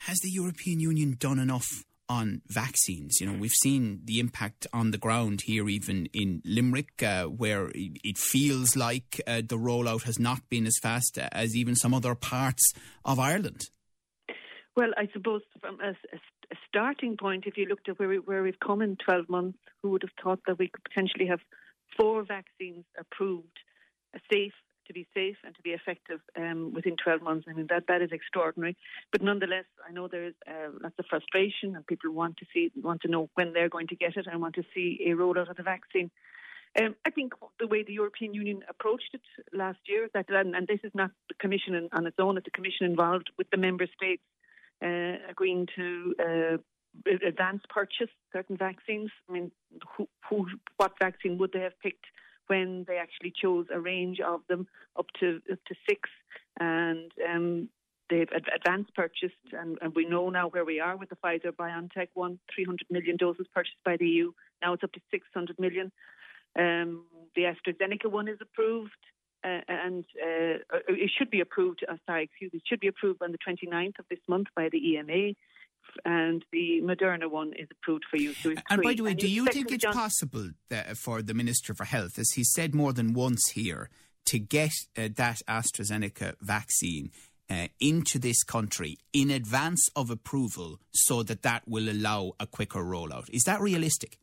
Has 0.00 0.18
the 0.20 0.30
European 0.30 0.80
Union 0.80 1.16
done 1.18 1.38
enough 1.38 1.84
on 2.08 2.42
vaccines. 2.48 3.20
You 3.20 3.26
know, 3.28 3.38
we've 3.38 3.52
seen 3.52 4.00
the 4.04 4.18
impact 4.18 4.66
on 4.72 4.90
the 4.90 4.98
ground 4.98 5.42
here, 5.44 5.68
even 5.68 6.06
in 6.12 6.42
Limerick, 6.44 7.02
uh, 7.02 7.24
where 7.26 7.70
it 7.74 8.18
feels 8.18 8.74
like 8.74 9.20
uh, 9.26 9.42
the 9.46 9.56
rollout 9.56 10.02
has 10.02 10.18
not 10.18 10.48
been 10.48 10.66
as 10.66 10.76
fast 10.82 11.18
as 11.18 11.54
even 11.54 11.76
some 11.76 11.94
other 11.94 12.16
parts 12.16 12.72
of 13.04 13.20
Ireland. 13.20 13.70
Well, 14.76 14.90
I 14.96 15.08
suppose 15.12 15.42
from 15.60 15.80
a, 15.80 15.90
a 15.90 16.56
starting 16.68 17.16
point, 17.16 17.44
if 17.46 17.56
you 17.56 17.66
looked 17.66 17.88
at 17.88 17.98
where, 17.98 18.08
we, 18.08 18.18
where 18.18 18.42
we've 18.42 18.60
come 18.64 18.82
in 18.82 18.96
12 18.96 19.28
months, 19.28 19.58
who 19.82 19.90
would 19.90 20.02
have 20.02 20.12
thought 20.22 20.40
that 20.46 20.58
we 20.58 20.68
could 20.68 20.84
potentially 20.84 21.26
have 21.26 21.40
four 21.98 22.22
vaccines 22.22 22.84
approved, 22.98 23.58
safe 24.32 24.52
to 24.86 24.92
be 24.94 25.06
safe 25.14 25.36
and 25.44 25.54
to 25.54 25.62
be 25.62 25.70
effective 25.70 26.20
um, 26.36 26.72
within 26.74 26.96
12 27.02 27.22
months. 27.22 27.46
I 27.48 27.52
mean, 27.52 27.66
that, 27.70 27.84
that 27.88 28.02
is 28.02 28.10
extraordinary. 28.12 28.76
But 29.12 29.22
nonetheless, 29.22 29.66
I 29.88 29.92
know 29.92 30.08
there 30.08 30.26
is 30.26 30.34
uh, 30.48 30.70
lots 30.82 30.96
of 30.98 31.04
frustration 31.08 31.76
and 31.76 31.86
people 31.86 32.12
want 32.12 32.38
to 32.38 32.46
see, 32.52 32.72
want 32.76 33.02
to 33.02 33.08
know 33.08 33.30
when 33.34 33.52
they're 33.52 33.68
going 33.68 33.86
to 33.88 33.96
get 33.96 34.16
it 34.16 34.26
and 34.26 34.40
want 34.40 34.56
to 34.56 34.64
see 34.74 34.98
a 35.06 35.10
rollout 35.10 35.50
of 35.50 35.56
the 35.56 35.62
vaccine. 35.62 36.10
Um, 36.80 36.94
I 37.04 37.10
think 37.10 37.32
the 37.58 37.66
way 37.66 37.82
the 37.82 37.92
European 37.92 38.34
Union 38.34 38.62
approached 38.68 39.10
it 39.12 39.22
last 39.52 39.78
year, 39.86 40.08
that 40.14 40.26
and, 40.28 40.54
this 40.68 40.80
is 40.84 40.92
not 40.94 41.10
the 41.28 41.34
Commission 41.34 41.88
on 41.92 42.06
its 42.06 42.16
own, 42.18 42.36
it's 42.36 42.44
the 42.44 42.50
Commission 42.50 42.86
involved 42.86 43.30
with 43.38 43.48
the 43.50 43.58
member 43.58 43.86
states 43.96 44.22
agreeing 44.82 45.66
to 45.76 46.14
uh, 46.18 46.56
advance 47.26 47.62
purchase 47.68 48.10
certain 48.32 48.56
vaccines. 48.56 49.10
I 49.28 49.32
mean, 49.32 49.50
who, 49.96 50.08
who, 50.28 50.46
what 50.76 50.92
vaccine 51.00 51.38
would 51.38 51.52
they 51.52 51.60
have 51.60 51.78
picked 51.82 52.06
when 52.46 52.84
they 52.88 52.96
actually 52.96 53.32
chose 53.40 53.66
a 53.72 53.78
range 53.78 54.18
of 54.20 54.40
them 54.48 54.66
up 54.98 55.06
to 55.20 55.40
up 55.50 55.58
to 55.66 55.74
six, 55.88 56.10
and 56.58 57.12
um, 57.28 57.68
they've 58.10 58.28
advanced 58.54 58.92
purchased, 58.94 59.34
and, 59.52 59.78
and, 59.80 59.94
we 59.94 60.04
know 60.04 60.30
now 60.30 60.48
where 60.48 60.64
we 60.64 60.80
are 60.80 60.96
with 60.96 61.10
the 61.10 61.16
Pfizer 61.16 61.52
BioNTech 61.52 62.08
one, 62.14 62.40
300 62.52 62.86
million 62.90 63.16
doses 63.16 63.46
purchased 63.54 63.76
by 63.84 63.96
the 63.96 64.06
EU. 64.06 64.32
Now 64.60 64.72
it's 64.72 64.82
up 64.82 64.92
to 64.92 65.00
600 65.12 65.58
million. 65.60 65.92
Um, 66.58 67.04
the 67.36 67.42
AstraZeneca 67.42 68.10
one 68.10 68.26
is 68.26 68.38
approved. 68.40 68.90
Uh, 69.42 69.60
and 69.68 70.04
uh, 70.22 70.58
it 70.88 71.10
should 71.16 71.30
be 71.30 71.40
approved. 71.40 71.84
Uh, 71.88 71.96
sorry, 72.06 72.24
excuse 72.24 72.52
me. 72.52 72.58
It 72.58 72.68
should 72.68 72.80
be 72.80 72.88
approved 72.88 73.22
on 73.22 73.32
the 73.32 73.38
29th 73.38 73.98
of 73.98 74.04
this 74.10 74.18
month 74.28 74.48
by 74.54 74.68
the 74.70 74.78
EMA 74.78 75.34
and 76.04 76.44
the 76.52 76.80
Moderna 76.82 77.28
one 77.28 77.52
is 77.58 77.68
approved 77.70 78.04
for 78.10 78.16
use. 78.16 78.36
So 78.42 78.54
and 78.68 78.82
by 78.82 78.94
the 78.94 79.02
way, 79.02 79.10
and 79.10 79.18
do 79.18 79.28
you 79.28 79.46
think 79.46 79.72
it's 79.72 79.82
John- 79.82 79.94
possible 79.94 80.50
for 80.94 81.22
the 81.22 81.34
Minister 81.34 81.74
for 81.74 81.84
Health, 81.84 82.18
as 82.18 82.32
he 82.32 82.44
said 82.44 82.74
more 82.74 82.92
than 82.92 83.12
once 83.12 83.50
here, 83.54 83.90
to 84.26 84.38
get 84.38 84.72
uh, 84.96 85.08
that 85.16 85.40
AstraZeneca 85.48 86.34
vaccine 86.40 87.10
uh, 87.50 87.68
into 87.80 88.18
this 88.18 88.42
country 88.44 88.98
in 89.12 89.30
advance 89.30 89.88
of 89.96 90.10
approval 90.10 90.78
so 90.92 91.22
that 91.22 91.42
that 91.42 91.62
will 91.66 91.88
allow 91.88 92.32
a 92.38 92.46
quicker 92.46 92.80
rollout. 92.80 93.28
Is 93.30 93.42
that 93.44 93.60
realistic? 93.60 94.18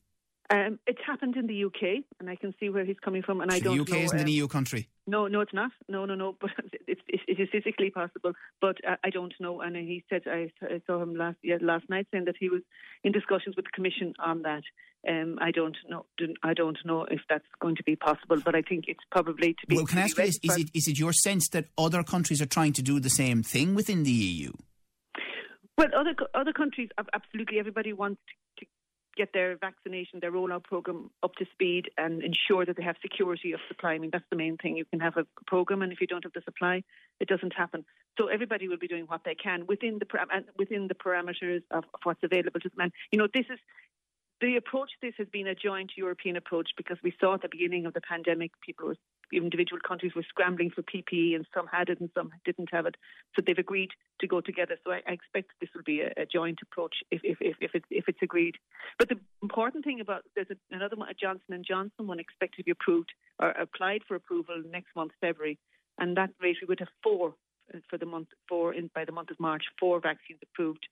Um, 0.49 0.79
it's 0.87 1.01
happened 1.05 1.35
in 1.35 1.47
the 1.47 1.65
UK, 1.65 2.05
and 2.21 2.29
I 2.29 2.37
can 2.37 2.53
see 2.57 2.69
where 2.69 2.85
he's 2.85 2.99
coming 3.03 3.21
from. 3.21 3.41
And 3.41 3.51
so 3.51 3.57
I 3.57 3.59
don't. 3.59 3.75
The 3.75 3.81
UK 3.81 3.89
know, 3.89 3.97
isn't 3.97 4.19
um, 4.19 4.25
an 4.25 4.31
EU 4.31 4.47
country. 4.47 4.87
No, 5.09 5.27
no, 5.27 5.39
it's 5.39 5.53
not. 5.53 5.71
No, 5.87 6.05
no, 6.05 6.15
no. 6.15 6.35
But 6.41 6.51
it, 6.87 6.99
it, 7.07 7.21
it 7.27 7.39
is 7.39 7.47
physically 7.51 7.89
possible, 7.89 8.33
but 8.61 8.77
uh, 8.87 8.97
I 9.03 9.09
don't 9.09 9.33
know. 9.39 9.61
And 9.61 9.75
he 9.75 10.03
said 10.09 10.23
I, 10.27 10.51
I 10.61 10.81
saw 10.85 11.01
him 11.01 11.15
last 11.15 11.37
yeah, 11.41 11.57
last 11.61 11.89
night 11.89 12.07
saying 12.11 12.25
that 12.25 12.35
he 12.37 12.49
was 12.49 12.61
in 13.03 13.13
discussions 13.13 13.55
with 13.55 13.65
the 13.65 13.71
Commission 13.73 14.13
on 14.19 14.41
that. 14.43 14.63
Um, 15.07 15.37
I 15.39 15.51
don't 15.51 15.77
know. 15.87 16.05
I 16.43 16.53
don't 16.53 16.77
know 16.83 17.05
if 17.09 17.21
that's 17.29 17.45
going 17.61 17.77
to 17.77 17.83
be 17.83 17.95
possible, 17.95 18.41
but 18.43 18.55
I 18.55 18.61
think 18.61 18.85
it's 18.87 19.03
probably 19.09 19.53
to 19.53 19.67
be. 19.67 19.75
Well, 19.77 19.85
can 19.85 19.99
I 19.99 20.03
ask 20.03 20.17
you 20.17 20.25
this? 20.25 20.39
Is 20.43 20.57
it 20.57 20.69
is 20.73 20.87
it 20.87 20.99
your 20.99 21.13
sense 21.13 21.47
that 21.49 21.65
other 21.77 22.03
countries 22.03 22.41
are 22.41 22.47
trying 22.47 22.73
to 22.73 22.81
do 22.81 22.99
the 22.99 23.09
same 23.09 23.43
thing 23.43 23.75
within 23.75 24.03
the 24.03 24.11
EU? 24.11 24.51
Well, 25.77 25.87
other 25.95 26.15
other 26.33 26.51
countries, 26.51 26.89
absolutely. 27.13 27.59
Everybody 27.59 27.93
wants 27.93 28.19
to 28.59 28.65
get 29.17 29.33
their 29.33 29.57
vaccination, 29.57 30.19
their 30.19 30.31
rollout 30.31 30.63
program 30.63 31.09
up 31.23 31.33
to 31.35 31.45
speed 31.51 31.89
and 31.97 32.21
ensure 32.23 32.65
that 32.65 32.77
they 32.77 32.83
have 32.83 32.95
security 33.01 33.51
of 33.53 33.59
supply. 33.67 33.93
I 33.93 33.99
mean, 33.99 34.11
that's 34.11 34.29
the 34.29 34.37
main 34.37 34.57
thing. 34.57 34.77
You 34.77 34.85
can 34.85 34.99
have 34.99 35.17
a 35.17 35.25
program, 35.45 35.81
and 35.81 35.91
if 35.91 35.99
you 35.99 36.07
don't 36.07 36.23
have 36.23 36.33
the 36.33 36.41
supply, 36.45 36.83
it 37.19 37.27
doesn't 37.27 37.53
happen. 37.53 37.83
So 38.17 38.27
everybody 38.27 38.67
will 38.67 38.77
be 38.77 38.87
doing 38.87 39.05
what 39.05 39.21
they 39.25 39.35
can 39.35 39.65
within 39.67 39.99
the 39.99 40.07
within 40.57 40.87
the 40.87 40.95
parameters 40.95 41.63
of, 41.71 41.83
of 41.93 41.99
what's 42.03 42.23
available 42.23 42.59
to 42.59 42.69
them. 42.69 42.79
And 42.79 42.91
you 43.11 43.19
know, 43.19 43.27
this 43.33 43.45
is 43.49 43.59
the 44.41 44.55
approach 44.55 44.91
this 45.01 45.15
has 45.17 45.27
been 45.29 45.47
a 45.47 45.55
joint 45.55 45.91
European 45.95 46.35
approach 46.35 46.69
because 46.77 46.97
we 47.03 47.13
saw 47.19 47.33
at 47.33 47.41
the 47.41 47.49
beginning 47.49 47.85
of 47.85 47.93
the 47.93 48.01
pandemic, 48.01 48.51
people 48.61 48.87
were, 48.87 48.95
individual 49.33 49.79
countries 49.85 50.13
were 50.15 50.25
scrambling 50.29 50.71
for 50.71 50.83
PPE 50.83 51.35
and 51.35 51.45
some 51.53 51.67
had 51.67 51.89
it 51.89 51.99
and 51.99 52.09
some 52.15 52.31
didn't 52.45 52.69
have 52.71 52.85
it. 52.85 52.95
So 53.35 53.41
they've 53.45 53.57
agreed 53.57 53.91
to 54.21 54.27
go 54.27 54.41
together. 54.41 54.77
So 54.83 54.91
I, 54.91 55.01
I 55.07 55.11
expect 55.11 55.51
this 55.59 55.69
will 55.75 55.83
be 55.83 56.01
a, 56.01 56.21
a 56.21 56.25
joint 56.25 56.59
approach 56.61 56.95
if, 57.11 57.21
if, 57.23 57.37
if, 57.41 57.57
if, 57.73 57.83
if 57.89 58.05
it's 58.07 58.21
agreed. 58.21 58.55
But 58.97 59.09
the 59.09 59.19
important 59.41 59.83
thing 59.83 59.99
about 59.99 60.23
there's 60.35 60.47
a, 60.51 60.75
another 60.75 60.95
one, 60.95 61.09
a 61.09 61.13
Johnson 61.13 61.53
and 61.53 61.65
Johnson 61.67 62.07
one 62.07 62.19
expected 62.19 62.57
to 62.57 62.63
be 62.63 62.71
approved 62.71 63.11
or 63.39 63.49
applied 63.49 64.01
for 64.07 64.15
approval 64.15 64.61
next 64.71 64.95
month, 64.95 65.11
February, 65.21 65.59
and 65.97 66.17
that 66.17 66.29
rate 66.41 66.57
we 66.61 66.67
would 66.67 66.79
have 66.79 66.89
four 67.03 67.33
for 67.89 67.97
the 67.97 68.05
month 68.05 68.29
four 68.47 68.73
in 68.73 68.89
by 68.93 69.05
the 69.05 69.11
month 69.11 69.29
of 69.29 69.39
March, 69.39 69.63
four 69.79 69.99
vaccines 69.99 70.39
approved. 70.43 70.87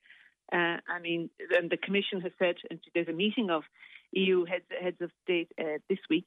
Uh, 0.52 0.78
I 0.88 1.00
mean, 1.02 1.30
and 1.58 1.70
the 1.70 1.78
Commission 1.78 2.22
has 2.22 2.32
said, 2.38 2.56
and 2.70 2.80
there's 2.94 3.08
a 3.08 3.14
meeting 3.14 3.50
of 3.50 3.64
EU 4.12 4.46
heads, 4.46 4.66
heads 4.80 4.98
of 5.02 5.10
state 5.24 5.52
uh, 5.60 5.80
this 5.90 6.00
week, 6.10 6.26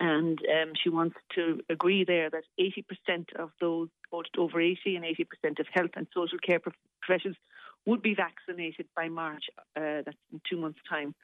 and 0.00 0.38
um, 0.38 0.72
she 0.82 0.88
wants 0.88 1.16
to 1.34 1.60
agree 1.68 2.04
there 2.04 2.30
that 2.30 2.44
80% 2.60 3.34
of 3.38 3.50
those 3.60 3.88
over 4.36 4.60
80 4.60 4.96
and 4.96 5.04
80% 5.04 5.58
of 5.58 5.66
health 5.72 5.90
and 5.96 6.06
social 6.14 6.38
care 6.38 6.60
professions 7.00 7.36
would 7.86 8.02
be 8.02 8.14
vaccinated 8.14 8.86
by 8.94 9.08
March. 9.08 9.44
Uh, 9.76 10.02
that's 10.04 10.16
in 10.32 10.40
two 10.48 10.58
months' 10.58 10.80
time. 10.88 11.14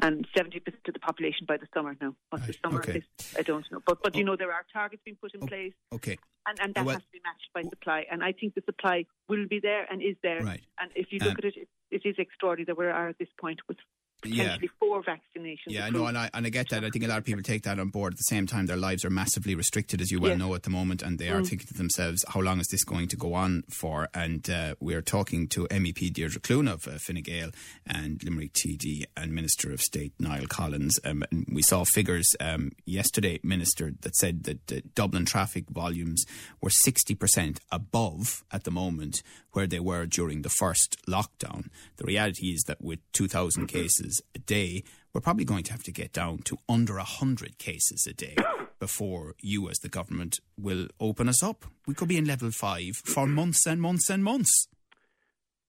And 0.00 0.26
70% 0.36 0.58
of 0.86 0.94
the 0.94 1.00
population 1.00 1.44
by 1.46 1.56
the 1.56 1.66
summer 1.74 1.96
now. 2.00 2.14
What 2.30 2.46
the 2.46 2.54
summer 2.64 2.78
okay. 2.78 2.98
is, 2.98 3.34
I 3.36 3.42
don't 3.42 3.66
know. 3.72 3.80
But, 3.84 4.00
but 4.02 4.14
you 4.14 4.22
know, 4.24 4.36
there 4.36 4.52
are 4.52 4.64
targets 4.72 5.02
being 5.04 5.16
put 5.20 5.34
in 5.34 5.40
place. 5.46 5.72
Okay. 5.92 6.16
And, 6.46 6.60
and 6.60 6.74
that 6.74 6.84
well, 6.84 6.94
has 6.94 7.02
to 7.02 7.10
be 7.12 7.20
matched 7.24 7.48
by 7.52 7.62
supply. 7.68 8.06
And 8.10 8.22
I 8.22 8.32
think 8.32 8.54
the 8.54 8.62
supply 8.64 9.06
will 9.28 9.46
be 9.48 9.58
there 9.60 9.86
and 9.90 10.00
is 10.00 10.16
there. 10.22 10.40
Right. 10.42 10.62
And 10.80 10.90
if 10.94 11.08
you 11.10 11.18
look 11.18 11.30
Um, 11.30 11.36
at 11.38 11.44
it, 11.46 11.56
it, 11.56 11.68
it 11.90 12.08
is 12.08 12.14
extraordinary 12.18 12.66
that 12.66 12.78
we 12.78 12.86
are 12.86 13.08
at 13.08 13.18
this 13.18 13.28
point 13.40 13.58
with 13.66 13.78
potentially 14.22 14.70
four 14.80 15.02
vaccinations. 15.02 15.56
Yeah, 15.68 15.86
I 15.86 15.90
know, 15.90 16.06
and 16.06 16.16
I, 16.18 16.30
and 16.34 16.46
I 16.46 16.50
get 16.50 16.68
that. 16.70 16.84
I 16.84 16.90
think 16.90 17.04
a 17.04 17.08
lot 17.08 17.18
of 17.18 17.24
people 17.24 17.42
take 17.42 17.62
that 17.64 17.78
on 17.78 17.88
board. 17.90 18.14
At 18.14 18.18
the 18.18 18.22
same 18.24 18.46
time, 18.46 18.66
their 18.66 18.76
lives 18.76 19.04
are 19.04 19.10
massively 19.10 19.54
restricted, 19.54 20.00
as 20.00 20.10
you 20.10 20.20
well 20.20 20.30
Yes. 20.32 20.38
know, 20.38 20.54
at 20.54 20.62
the 20.64 20.70
moment, 20.70 21.02
and 21.02 21.18
they 21.18 21.28
are 21.28 21.40
Mm. 21.40 21.48
thinking 21.48 21.66
to 21.68 21.74
themselves, 21.74 22.24
how 22.28 22.40
long 22.40 22.60
is 22.60 22.66
this 22.68 22.84
going 22.84 23.08
to 23.08 23.16
go 23.16 23.34
on 23.34 23.62
for? 23.68 24.08
And 24.14 24.48
uh, 24.50 24.74
we're 24.80 25.02
talking 25.02 25.46
to 25.48 25.66
MEP 25.70 26.10
Deirdre 26.12 26.40
Clune 26.40 26.68
of 26.68 26.86
uh, 26.88 26.98
Fine 26.98 27.22
Gael 27.22 27.50
and 27.86 28.22
Limerick 28.24 28.52
TD 28.54 29.04
and 29.16 29.32
Minister 29.32 29.72
of 29.72 29.80
State 29.80 30.12
Niall 30.18 30.46
Collins. 30.48 30.98
Um, 31.04 31.22
and 31.30 31.46
we 31.52 31.62
saw 31.62 31.84
figures 31.84 32.28
um, 32.40 32.72
yesterday, 32.84 33.38
Minister, 33.42 33.92
that 34.00 34.16
said 34.16 34.44
that 34.44 34.72
uh, 34.72 34.80
Dublin 34.94 35.24
traffic 35.26 35.68
volumes 35.70 36.24
were 36.60 36.70
60% 36.70 37.58
above 37.70 38.42
at 38.50 38.64
the 38.64 38.70
moment 38.70 39.22
where 39.52 39.66
they 39.66 39.80
were 39.80 40.06
during 40.06 40.42
the 40.42 40.48
first 40.50 40.96
lockdown. 41.08 41.68
The 41.96 42.04
reality 42.04 42.48
is 42.48 42.62
that 42.66 42.80
with 42.80 43.00
2,000 43.12 43.66
cases 43.66 44.07
a 44.34 44.38
day, 44.38 44.84
we're 45.12 45.20
probably 45.20 45.44
going 45.44 45.64
to 45.64 45.72
have 45.72 45.82
to 45.84 45.92
get 45.92 46.12
down 46.12 46.38
to 46.44 46.58
under 46.68 46.94
100 46.94 47.58
cases 47.58 48.06
a 48.08 48.12
day 48.12 48.36
before 48.78 49.34
you, 49.40 49.68
as 49.68 49.78
the 49.78 49.88
government, 49.88 50.38
will 50.58 50.88
open 51.00 51.28
us 51.28 51.42
up. 51.42 51.64
We 51.86 51.94
could 51.94 52.08
be 52.08 52.16
in 52.16 52.24
level 52.24 52.50
five 52.50 52.96
for 52.96 53.26
months 53.26 53.66
and 53.66 53.80
months 53.80 54.10
and 54.10 54.22
months. 54.22 54.68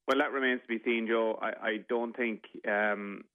Well, 0.07 0.17
that 0.17 0.31
remains 0.31 0.61
to 0.61 0.67
be 0.67 0.83
seen, 0.83 1.07
Joe. 1.07 1.37
I, 1.41 1.67
I 1.67 1.77
don't 1.87 2.15
think 2.15 2.41
um, 2.67 3.25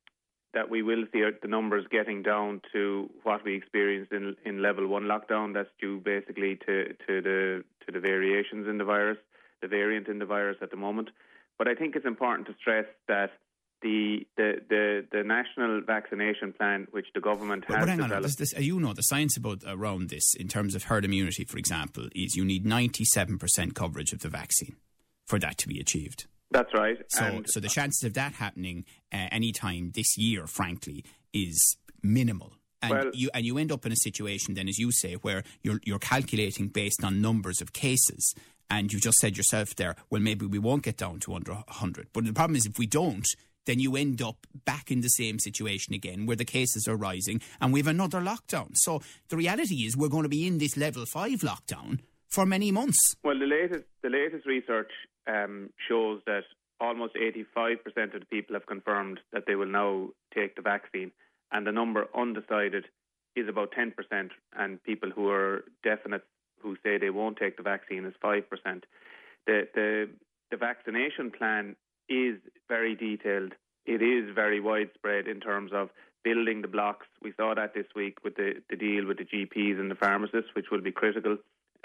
that 0.54 0.70
we 0.70 0.82
will 0.82 1.04
see 1.12 1.22
the 1.42 1.48
numbers 1.48 1.84
getting 1.90 2.22
down 2.22 2.62
to 2.72 3.10
what 3.22 3.44
we 3.44 3.56
experienced 3.56 4.12
in, 4.12 4.34
in 4.44 4.62
level 4.62 4.86
one 4.86 5.04
lockdown. 5.04 5.54
That's 5.54 5.68
due 5.80 6.00
basically 6.00 6.58
to, 6.66 6.94
to 7.06 7.20
the 7.20 7.64
to 7.86 7.92
the 7.92 8.00
variations 8.00 8.66
in 8.68 8.78
the 8.78 8.84
virus, 8.84 9.18
the 9.62 9.68
variant 9.68 10.08
in 10.08 10.18
the 10.18 10.26
virus 10.26 10.56
at 10.62 10.70
the 10.70 10.76
moment. 10.76 11.10
But 11.58 11.68
I 11.68 11.74
think 11.74 11.94
it's 11.94 12.06
important 12.06 12.48
to 12.48 12.54
stress 12.60 12.86
that 13.06 13.30
the 13.84 14.26
the 14.36 14.60
the, 14.68 15.06
the 15.12 15.22
national 15.22 15.82
vaccination 15.82 16.52
plan, 16.52 16.88
which 16.90 17.06
the 17.14 17.20
government 17.20 17.64
But, 17.68 17.76
has 17.76 17.82
but 17.82 17.88
hang 17.90 18.00
on, 18.00 18.08
developed, 18.08 18.38
this, 18.38 18.50
this, 18.50 18.60
you 18.60 18.80
know 18.80 18.94
the 18.94 19.02
science 19.02 19.36
about 19.36 19.62
around 19.66 20.08
this 20.08 20.34
in 20.34 20.48
terms 20.48 20.74
of 20.74 20.84
herd 20.84 21.04
immunity, 21.04 21.44
for 21.44 21.58
example, 21.58 22.08
is 22.14 22.34
you 22.34 22.44
need 22.44 22.64
97% 22.64 23.74
coverage 23.74 24.12
of 24.12 24.20
the 24.20 24.28
vaccine 24.28 24.74
for 25.26 25.38
that 25.38 25.58
to 25.58 25.68
be 25.68 25.78
achieved. 25.78 26.26
that's 26.50 26.72
right. 26.74 26.98
So, 27.08 27.24
and 27.24 27.46
so 27.48 27.60
the 27.60 27.68
chances 27.68 28.02
of 28.04 28.14
that 28.14 28.32
happening 28.34 28.84
uh, 29.12 29.28
any 29.30 29.52
time 29.52 29.92
this 29.94 30.16
year, 30.18 30.46
frankly, 30.46 31.04
is 31.32 31.76
minimal. 32.02 32.52
And 32.82 32.90
Well- 32.92 33.10
you 33.14 33.28
and 33.34 33.44
you 33.46 33.58
end 33.58 33.70
up 33.70 33.84
in 33.86 33.92
a 33.92 33.96
situation 33.96 34.54
then, 34.54 34.68
as 34.68 34.78
you 34.78 34.90
say, 34.92 35.14
where 35.14 35.42
you're 35.62 35.80
you're 35.84 35.98
calculating 35.98 36.68
based 36.68 37.04
on 37.04 37.20
numbers 37.20 37.60
of 37.60 37.72
cases, 37.72 38.34
and 38.70 38.92
you 38.92 38.98
just 38.98 39.18
said 39.18 39.36
yourself 39.36 39.74
there, 39.76 39.94
well, 40.10 40.22
maybe 40.22 40.46
we 40.46 40.58
won't 40.58 40.82
get 40.82 40.96
down 40.96 41.20
to 41.20 41.34
under 41.34 41.62
hundred. 41.68 42.08
But 42.14 42.24
the 42.24 42.32
problem 42.32 42.56
is, 42.56 42.64
if 42.66 42.78
we 42.78 42.86
don't, 42.86 43.26
then 43.66 43.78
you 43.78 43.96
end 43.96 44.22
up 44.22 44.46
back 44.64 44.90
in 44.90 45.00
the 45.00 45.08
same 45.08 45.38
situation 45.38 45.94
again, 45.94 46.26
where 46.26 46.36
the 46.36 46.44
cases 46.44 46.86
are 46.88 46.96
rising, 46.96 47.40
and 47.60 47.72
we 47.72 47.80
have 47.80 47.86
another 47.86 48.20
lockdown. 48.20 48.70
So 48.74 49.02
the 49.28 49.36
reality 49.36 49.86
is, 49.86 49.96
we're 49.96 50.08
going 50.08 50.22
to 50.24 50.28
be 50.28 50.46
in 50.46 50.58
this 50.58 50.76
level 50.76 51.06
five 51.06 51.40
lockdown 51.40 52.00
for 52.28 52.46
many 52.46 52.72
months. 52.72 52.98
Well, 53.22 53.38
the 53.38 53.46
latest 53.46 53.84
the 54.02 54.10
latest 54.10 54.46
research 54.46 54.90
um, 55.26 55.70
shows 55.88 56.20
that 56.26 56.42
almost 56.80 57.14
85% 57.14 58.14
of 58.14 58.20
the 58.20 58.26
people 58.30 58.54
have 58.54 58.66
confirmed 58.66 59.20
that 59.32 59.44
they 59.46 59.54
will 59.54 59.66
now 59.66 60.08
take 60.34 60.56
the 60.56 60.62
vaccine, 60.62 61.12
and 61.52 61.66
the 61.66 61.72
number 61.72 62.06
undecided 62.16 62.86
is 63.36 63.48
about 63.48 63.72
10%, 63.72 64.30
and 64.56 64.82
people 64.82 65.10
who 65.10 65.28
are 65.28 65.64
definite 65.82 66.22
who 66.60 66.76
say 66.82 66.98
they 66.98 67.10
won't 67.10 67.36
take 67.36 67.56
the 67.56 67.62
vaccine 67.62 68.04
is 68.04 68.14
5%. 68.22 68.42
The 69.46 69.68
the 69.74 70.10
the 70.50 70.56
vaccination 70.56 71.30
plan 71.30 71.76
is 72.08 72.38
very 72.68 72.94
detailed. 72.94 73.52
It 73.86 74.02
is 74.02 74.34
very 74.34 74.60
widespread 74.60 75.26
in 75.26 75.40
terms 75.40 75.72
of 75.74 75.90
building 76.22 76.62
the 76.62 76.68
blocks. 76.68 77.06
We 77.22 77.32
saw 77.36 77.54
that 77.54 77.74
this 77.74 77.86
week 77.94 78.24
with 78.24 78.36
the, 78.36 78.62
the 78.70 78.76
deal 78.76 79.06
with 79.06 79.18
the 79.18 79.24
GPs 79.24 79.78
and 79.78 79.90
the 79.90 79.94
pharmacists, 79.94 80.50
which 80.54 80.66
will 80.70 80.80
be 80.80 80.92
critical. 80.92 81.36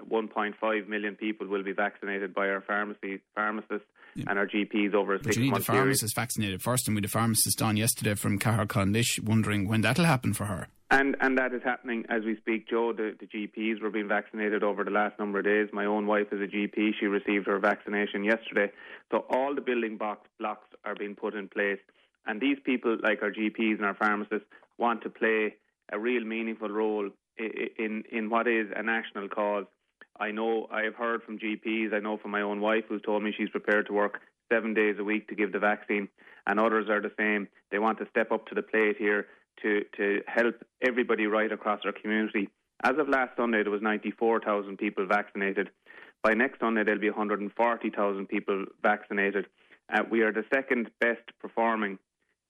1.5 0.09 0.87
million 0.87 1.15
people 1.15 1.45
will 1.47 1.63
be 1.63 1.73
vaccinated 1.73 2.33
by 2.33 2.47
our 2.47 2.61
pharmacy 2.61 3.19
pharmacists 3.35 3.85
and 4.15 4.39
our 4.39 4.47
GPs 4.47 4.93
over 4.93 5.15
a 5.15 5.17
But 5.17 5.25
six 5.25 5.35
you 5.37 5.43
need 5.43 5.49
the 5.49 5.51
month 5.51 5.67
period. 5.67 5.81
pharmacist 5.81 6.15
vaccinated 6.15 6.61
first, 6.61 6.87
and 6.87 6.95
we 6.95 6.99
had 6.99 7.05
a 7.05 7.09
pharmacist 7.09 7.61
on 7.61 7.77
yesterday 7.77 8.15
from 8.15 8.39
Caherconlish 8.39 9.21
wondering 9.23 9.67
when 9.67 9.81
that'll 9.81 10.05
happen 10.05 10.33
for 10.33 10.45
her. 10.45 10.67
And 10.91 11.15
and 11.19 11.37
that 11.37 11.53
is 11.53 11.61
happening 11.63 12.05
as 12.09 12.23
we 12.23 12.35
speak, 12.37 12.67
Joe. 12.67 12.93
The, 12.93 13.15
the 13.19 13.27
GPs 13.27 13.79
were 13.81 13.91
being 13.91 14.07
vaccinated 14.07 14.63
over 14.63 14.83
the 14.83 14.89
last 14.89 15.19
number 15.19 15.39
of 15.39 15.45
days. 15.45 15.69
My 15.71 15.85
own 15.85 16.07
wife 16.07 16.27
is 16.31 16.41
a 16.41 16.47
GP. 16.47 16.93
She 16.99 17.05
received 17.05 17.45
her 17.45 17.59
vaccination 17.59 18.23
yesterday. 18.23 18.71
So 19.11 19.25
all 19.29 19.53
the 19.53 19.61
building 19.61 19.97
box 19.97 20.27
blocks 20.39 20.67
are 20.85 20.95
being 20.95 21.15
put 21.15 21.35
in 21.35 21.47
place. 21.47 21.79
And 22.25 22.41
these 22.41 22.57
people, 22.63 22.97
like 23.03 23.21
our 23.21 23.31
GPs 23.31 23.75
and 23.75 23.85
our 23.85 23.93
pharmacists, 23.93 24.47
want 24.79 25.03
to 25.03 25.09
play 25.09 25.55
a 25.91 25.99
real 25.99 26.23
meaningful 26.23 26.69
role 26.69 27.09
in, 27.37 27.51
in, 27.77 28.03
in 28.11 28.29
what 28.29 28.47
is 28.47 28.67
a 28.75 28.81
national 28.81 29.29
cause. 29.29 29.65
I 30.19 30.31
know 30.31 30.67
I 30.71 30.83
have 30.83 30.95
heard 30.95 31.21
from 31.23 31.37
GPs, 31.37 31.93
I 31.93 31.99
know 31.99 32.17
from 32.17 32.31
my 32.31 32.41
own 32.41 32.61
wife 32.61 32.85
who's 32.89 33.01
told 33.03 33.23
me 33.23 33.33
she's 33.35 33.49
prepared 33.49 33.85
to 33.87 33.93
work 33.93 34.19
seven 34.51 34.73
days 34.73 34.95
a 34.99 35.03
week 35.03 35.27
to 35.29 35.35
give 35.35 35.51
the 35.51 35.59
vaccine, 35.59 36.09
and 36.47 36.59
others 36.59 36.89
are 36.89 36.99
the 36.99 37.11
same. 37.17 37.47
They 37.71 37.79
want 37.79 37.99
to 37.99 38.07
step 38.09 38.31
up 38.31 38.47
to 38.47 38.55
the 38.55 38.63
plate 38.63 38.97
here 38.97 39.27
to, 39.61 39.83
to 39.97 40.21
help 40.27 40.55
everybody 40.81 41.27
right 41.27 41.51
across 41.51 41.81
our 41.85 41.91
community. 41.91 42.49
As 42.83 42.93
of 42.97 43.09
last 43.09 43.35
Sunday, 43.35 43.63
there 43.63 43.71
was 43.71 43.81
94,000 43.81 44.77
people 44.77 45.05
vaccinated. 45.05 45.69
By 46.23 46.33
next 46.33 46.59
Sunday, 46.59 46.83
there'll 46.83 46.99
be 46.99 47.09
140,000 47.09 48.27
people 48.27 48.65
vaccinated. 48.81 49.47
Uh, 49.91 50.03
we 50.09 50.21
are 50.21 50.31
the 50.31 50.45
second 50.53 50.89
best 50.99 51.21
performing 51.39 51.97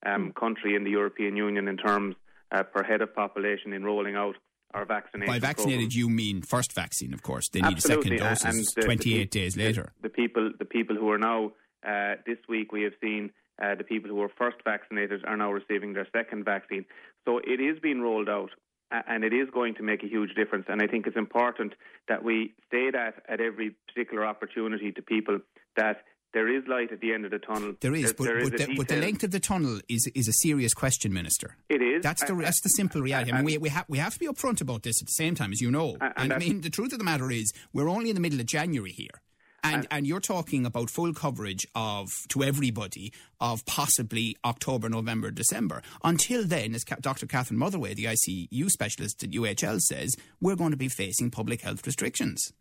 um, 0.06 0.34
country 0.34 0.75
in 0.75 0.84
the 0.84 0.92
European 0.92 1.36
Union 1.36 1.68
in 1.68 1.78
terms 1.78 2.16
uh, 2.51 2.63
per 2.63 2.84
head 2.84 3.01
of 3.01 3.13
population 3.13 3.74
in 3.74 3.84
rolling 3.84 4.16
out 4.16 4.36
our 4.74 4.86
vaccination. 4.86 5.32
By 5.32 5.39
vaccinated, 5.39 5.89
program. 5.89 6.00
you 6.00 6.10
mean 6.10 6.42
first 6.42 6.74
vaccine, 6.74 7.13
of 7.13 7.24
course. 7.24 7.50
They 7.50 7.62
need 7.62 7.78
a 7.78 7.82
second 7.82 8.18
dose 8.18 8.42
28 8.74 9.04
the, 9.04 9.25
days 9.25 9.58
later. 9.58 9.94
The, 10.01 10.10
the, 10.10 10.13
people, 10.13 10.51
the 10.58 10.66
people 10.66 10.96
who 10.96 11.10
are 11.10 11.18
now 11.18 11.54
uh, 11.86 12.16
this 12.25 12.38
week, 12.48 12.72
we 12.72 12.84
have 12.84 12.94
seen 13.01 13.32
uh, 13.62 13.75
the 13.75 13.84
people 13.84 14.10
who 14.10 14.16
were 14.16 14.32
first 14.38 14.58
vaccinated 14.63 15.25
are 15.25 15.38
now 15.38 15.51
receiving 15.51 15.94
their 15.94 16.08
second 16.16 16.46
vaccine. 16.46 16.86
So 17.25 17.39
it 17.39 17.60
is 17.60 17.80
being 17.82 18.01
rolled 18.01 18.30
out. 18.30 18.51
And 18.92 19.24
it 19.24 19.34
is 19.34 19.48
going 19.54 19.75
to 19.75 19.84
make 19.84 20.01
a 20.04 20.08
huge 20.08 20.34
difference. 20.34 20.66
And 20.68 20.82
I 20.82 20.88
think 20.88 21.06
it's 21.06 21.16
important 21.16 21.74
that 22.08 22.24
we 22.24 22.56
say 22.72 22.89
that 22.89 23.22
at 23.30 23.39
every 23.39 23.75
particular 23.88 24.25
opportunity 24.25 24.92
to 24.92 25.01
people 25.04 25.42
that 25.78 25.98
there 26.34 26.48
is 26.48 26.63
light 26.68 26.92
at 26.92 27.00
the 27.00 27.13
end 27.13 27.25
of 27.25 27.32
the 27.32 27.39
tunnel. 27.39 27.74
There 27.82 27.94
is, 27.94 28.04
there, 28.04 28.13
but, 28.13 28.24
there 28.24 28.36
but, 28.36 28.54
is 28.54 28.68
the, 28.68 28.75
but, 28.75 28.88
the, 28.88 28.96
length 28.98 29.24
of 29.24 29.32
the 29.32 29.39
tunnel 29.39 29.80
is 29.88 30.10
is 30.13 30.28
a 30.28 30.34
serious 30.34 30.74
question, 30.74 31.13
Minister. 31.13 31.58
It 31.70 31.82
is. 31.82 32.04
That's 32.04 32.24
the 32.24 32.36
that's 32.36 32.62
the 32.62 32.70
simple 32.70 33.01
reality. 33.01 33.32
I 33.32 33.38
mean, 33.38 33.46
we 33.46 33.58
we, 33.58 33.70
ha- 33.70 33.86
we 33.88 33.98
have 33.98 34.13
to 34.13 34.20
be 34.20 34.28
upfront 34.28 34.62
about 34.62 34.84
this 34.84 35.01
at 35.01 35.08
the 35.08 35.13
same 35.13 35.36
time, 35.36 35.51
as 35.51 35.62
you 35.62 35.72
know. 35.72 35.98
And, 36.00 36.13
and 36.18 36.34
I 36.34 36.38
mean, 36.38 36.62
the 36.62 36.70
truth 36.70 36.94
of 36.94 37.00
the 37.00 37.06
matter 37.06 37.32
is, 37.32 37.51
we're 37.74 37.89
only 37.89 38.10
in 38.10 38.16
the 38.16 38.22
middle 38.22 38.39
of 38.39 38.46
January 38.46 38.92
here. 38.92 39.22
And, 39.63 39.88
and 39.92 40.08
you're 40.08 40.20
talking 40.20 40.66
about 40.66 40.89
full 40.89 41.13
coverage 41.13 41.68
of 41.75 42.10
to 42.30 42.44
everybody 42.44 43.13
of 43.39 43.66
possibly 43.66 44.36
October, 44.46 44.89
November, 44.89 45.32
December. 45.32 45.82
Until 46.04 46.46
then, 46.46 46.75
as 46.75 46.84
Dr. 46.84 47.25
Catherine 47.25 47.60
Motherway, 47.60 47.94
the 47.94 48.06
ICU 48.06 48.70
specialist 48.70 49.24
at 49.24 49.32
UHL, 49.32 49.80
says, 49.80 50.16
we're 50.42 50.56
going 50.56 50.72
to 50.72 50.78
be 50.78 50.89
facing 50.89 51.32
public 51.32 51.62
health 51.62 51.86
restrictions. 51.86 52.51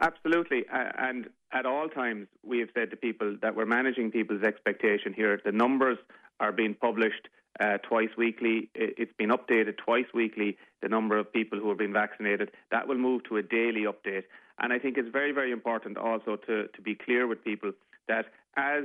Absolutely. 0.00 0.64
And 0.70 1.28
at 1.52 1.66
all 1.66 1.88
times, 1.88 2.28
we 2.44 2.60
have 2.60 2.68
said 2.74 2.90
to 2.90 2.96
people 2.96 3.36
that 3.42 3.56
we're 3.56 3.66
managing 3.66 4.10
people's 4.10 4.42
expectation 4.42 5.12
here. 5.12 5.40
The 5.44 5.52
numbers 5.52 5.98
are 6.38 6.52
being 6.52 6.74
published 6.74 7.28
uh, 7.58 7.78
twice 7.78 8.10
weekly. 8.16 8.70
It's 8.74 9.12
been 9.18 9.30
updated 9.30 9.78
twice 9.78 10.06
weekly, 10.14 10.56
the 10.82 10.88
number 10.88 11.18
of 11.18 11.32
people 11.32 11.58
who 11.58 11.68
are 11.70 11.74
being 11.74 11.92
vaccinated. 11.92 12.52
That 12.70 12.86
will 12.86 12.98
move 12.98 13.24
to 13.24 13.38
a 13.38 13.42
daily 13.42 13.84
update. 13.84 14.24
And 14.58 14.72
I 14.72 14.78
think 14.78 14.98
it's 14.98 15.08
very, 15.10 15.32
very 15.32 15.52
important 15.52 15.96
also 15.96 16.36
to, 16.46 16.68
to 16.68 16.82
be 16.82 16.94
clear 16.94 17.26
with 17.26 17.44
people 17.44 17.72
that 18.08 18.26
as 18.56 18.84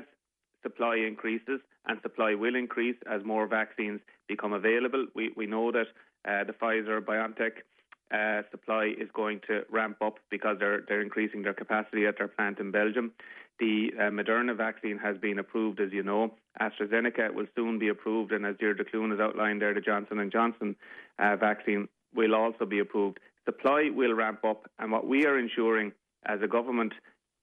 supply 0.61 0.95
increases, 0.95 1.59
and 1.85 1.99
supply 2.01 2.33
will 2.33 2.55
increase 2.55 2.95
as 3.11 3.23
more 3.25 3.45
vaccines 3.47 3.99
become 4.27 4.53
available, 4.53 5.05
we, 5.13 5.31
we 5.35 5.45
know 5.45 5.71
that 5.71 5.87
uh, 6.25 6.43
the 6.45 6.53
Pfizer 6.53 7.01
BioNTech 7.01 7.63
uh, 8.13 8.43
supply 8.51 8.93
is 8.97 9.09
going 9.13 9.41
to 9.47 9.63
ramp 9.69 9.97
up 10.01 10.15
because 10.29 10.57
they're, 10.59 10.83
they're 10.87 11.01
increasing 11.01 11.41
their 11.41 11.53
capacity 11.53 12.05
at 12.05 12.17
their 12.17 12.27
plant 12.27 12.59
in 12.59 12.71
Belgium. 12.71 13.11
The 13.59 13.91
uh, 13.99 14.03
Moderna 14.03 14.55
vaccine 14.55 14.97
has 14.97 15.17
been 15.17 15.39
approved, 15.39 15.79
as 15.79 15.91
you 15.91 16.03
know. 16.03 16.33
AstraZeneca 16.61 17.33
will 17.33 17.47
soon 17.55 17.79
be 17.79 17.89
approved, 17.89 18.31
and 18.31 18.45
as 18.45 18.55
Deirdre 18.57 18.85
Clune 18.85 19.11
has 19.11 19.19
outlined 19.19 19.61
there, 19.61 19.73
the 19.73 19.81
Johnson 19.81 20.19
and 20.19 20.31
Johnson 20.31 20.75
uh, 21.19 21.35
vaccine 21.35 21.87
will 22.15 22.35
also 22.35 22.65
be 22.65 22.79
approved 22.79 23.19
supply 23.45 23.89
will 23.93 24.13
ramp 24.13 24.43
up. 24.45 24.69
And 24.79 24.91
what 24.91 25.07
we 25.07 25.25
are 25.25 25.37
ensuring 25.37 25.91
as 26.25 26.39
a 26.41 26.47
government 26.47 26.93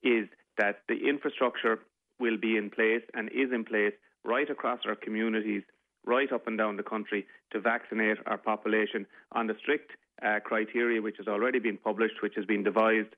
is 0.03 0.27
that 0.57 0.81
the 0.87 1.07
infrastructure 1.07 1.79
will 2.19 2.37
be 2.37 2.57
in 2.57 2.69
place 2.69 3.01
and 3.13 3.29
is 3.29 3.51
in 3.53 3.65
place 3.65 3.93
right 4.23 4.49
across 4.49 4.79
our 4.85 4.95
communities, 4.95 5.63
right 6.05 6.31
up 6.31 6.47
and 6.47 6.57
down 6.57 6.77
the 6.77 6.83
country, 6.83 7.25
to 7.51 7.59
vaccinate 7.59 8.17
our 8.25 8.37
population 8.37 9.05
on 9.31 9.47
the 9.47 9.55
strict 9.59 9.91
uh, 10.23 10.39
criteria 10.43 11.01
which 11.01 11.17
has 11.17 11.27
already 11.27 11.59
been 11.59 11.77
published, 11.77 12.21
which 12.21 12.33
has 12.35 12.45
been 12.45 12.63
devised 12.63 13.13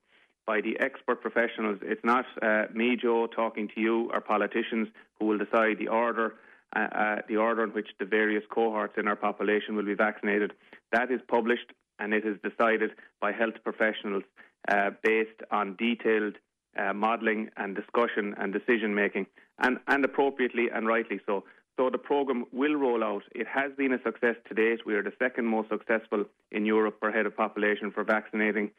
by 0.46 0.62
the 0.62 0.78
expert 0.80 1.22
professionals. 1.22 1.80
It's 1.82 2.04
not 2.04 2.26
uh, 2.42 2.64
me, 2.74 2.98
Joe, 3.02 3.28
talking 3.28 3.70
to 3.76 3.82
you, 3.82 4.10
or 4.14 4.22
politicians 4.22 4.88
who 5.20 5.26
will 5.26 5.38
decide 5.38 5.78
the 5.80 5.88
order. 5.88 6.36
Uh, 6.76 6.80
uh, 6.80 7.16
the 7.28 7.38
order 7.38 7.64
in 7.64 7.70
which 7.70 7.90
the 8.00 8.06
various 8.06 8.44
cohorts 8.50 8.96
in 8.98 9.08
our 9.08 9.16
population 9.16 9.76
will 9.76 9.86
be 9.86 9.94
vaccinated. 9.94 10.54
That 10.92 11.12
is 11.12 11.22
published 11.28 11.72
and 12.00 12.14
it 12.14 12.26
is 12.26 12.38
decided 12.44 12.92
by 13.22 13.32
health 13.32 13.56
professionals 13.64 14.24
uh, 14.68 14.92
based 15.04 15.42
on 15.52 15.76
detailed 15.78 16.36
uh, 16.78 16.94
modelling 16.94 17.50
and 17.58 17.76
discussion 17.76 18.34
and 18.38 18.54
decision 18.54 18.96
making, 18.96 19.26
and, 19.60 19.78
and 19.88 20.04
appropriately 20.04 20.68
and 20.74 20.88
rightly 20.88 21.20
so. 21.26 21.44
So 21.78 21.90
the 21.90 21.98
programme 21.98 22.46
will 22.52 22.76
roll 22.76 23.04
out. 23.04 23.24
It 23.34 23.48
has 23.48 23.72
been 23.76 23.94
a 23.94 24.02
success 24.04 24.36
to 24.48 24.54
date. 24.54 24.86
We 24.86 24.94
are 24.94 25.02
the 25.04 25.14
second 25.18 25.46
most 25.48 25.70
successful 25.70 26.26
in 26.52 26.66
Europe 26.66 27.00
per 27.02 27.12
head 27.12 27.26
of 27.26 27.36
population 27.36 27.92
for 27.92 28.04
vaccinating 28.04 28.72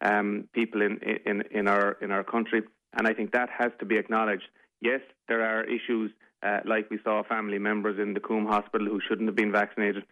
um, 0.00 0.48
people 0.52 0.82
in, 0.82 0.98
in, 1.26 1.42
in, 1.52 1.68
our, 1.68 1.96
in 2.00 2.10
our 2.10 2.24
country, 2.24 2.62
and 2.96 3.06
I 3.06 3.14
think 3.14 3.32
that 3.32 3.50
has 3.56 3.70
to 3.78 3.84
be 3.84 3.96
acknowledged. 3.96 4.48
Yes, 4.80 5.00
there 5.28 5.44
are 5.44 5.62
issues 5.64 6.10
uh, 6.42 6.60
like 6.64 6.90
we 6.90 6.98
saw 7.04 7.22
family 7.22 7.58
members 7.58 7.98
in 8.00 8.14
the 8.14 8.20
Coombe 8.20 8.46
Hospital 8.46 8.86
who 8.86 9.00
shouldn't 9.06 9.28
have 9.28 9.36
been 9.36 9.52
vaccinated. 9.52 10.04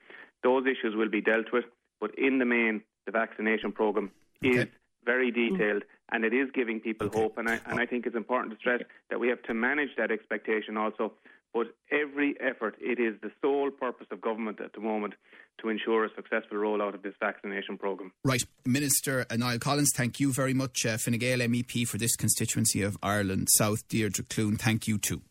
Those 0.45 0.65
issues 0.67 0.95
will 0.95 1.09
be 1.09 1.21
dealt 1.21 1.47
with. 1.53 1.65
But 2.01 2.19
in 2.19 2.39
the 2.39 2.45
main, 2.45 2.83
the 3.07 3.13
vaccination 3.13 3.73
programme 3.73 4.11
is 4.43 4.59
okay. 4.59 4.71
very 5.05 5.31
detailed 5.31 5.83
and 6.11 6.25
it 6.25 6.33
is 6.33 6.49
giving 6.55 6.81
people 6.81 7.09
okay. 7.09 7.21
hope. 7.21 7.39
And 7.39 7.49
I, 7.49 7.61
and 7.67 7.81
I 7.81 7.87
think 7.87 8.07
it's 8.07 8.17
important 8.17 8.53
to 8.55 8.59
stress 8.59 8.83
that 9.11 9.21
we 9.21 9.29
have 9.29 9.43
to 9.45 9.55
manage 9.55 9.91
that 9.97 10.11
expectation 10.11 10.77
also. 10.77 11.13
But 11.55 11.69
every 11.91 12.37
effort, 12.41 12.77
it 12.79 13.01
is 13.01 13.15
the 13.23 13.31
sole 13.41 13.71
purpose 13.71 14.07
of 14.11 14.21
government 14.21 14.61
at 14.61 14.75
the 14.75 14.81
moment 14.81 15.15
to 15.61 15.69
ensure 15.71 16.05
a 16.05 16.09
successful 16.15 16.59
rollout 16.59 16.95
of 16.95 17.03
this 17.03 17.15
vaccination 17.19 17.79
programme. 17.79 18.13
Right. 18.25 18.45
Minister 18.65 19.27
Niall 19.35 19.59
Collins, 19.59 19.93
thank 19.95 20.21
you 20.21 20.33
very 20.33 20.55
much. 20.55 20.87
Uh, 20.87 20.99
Fine 20.99 21.19
Gael 21.19 21.39
MEP 21.41 21.87
for 21.87 21.99
this 21.99 22.17
constituency 22.17 22.83
of 22.83 22.97
Ireland 23.03 23.49
South. 23.51 23.87
Deirdre 23.89 24.25
Clune, 24.29 24.57
thank 24.57 24.87
you 24.87 24.99
too. 24.99 25.23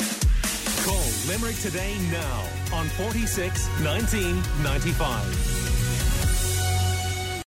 Call 0.00 1.04
Limerick 1.28 1.56
today 1.56 1.96
now 2.10 2.48
on 2.72 2.86
46 2.86 3.68
1995. 3.84 5.57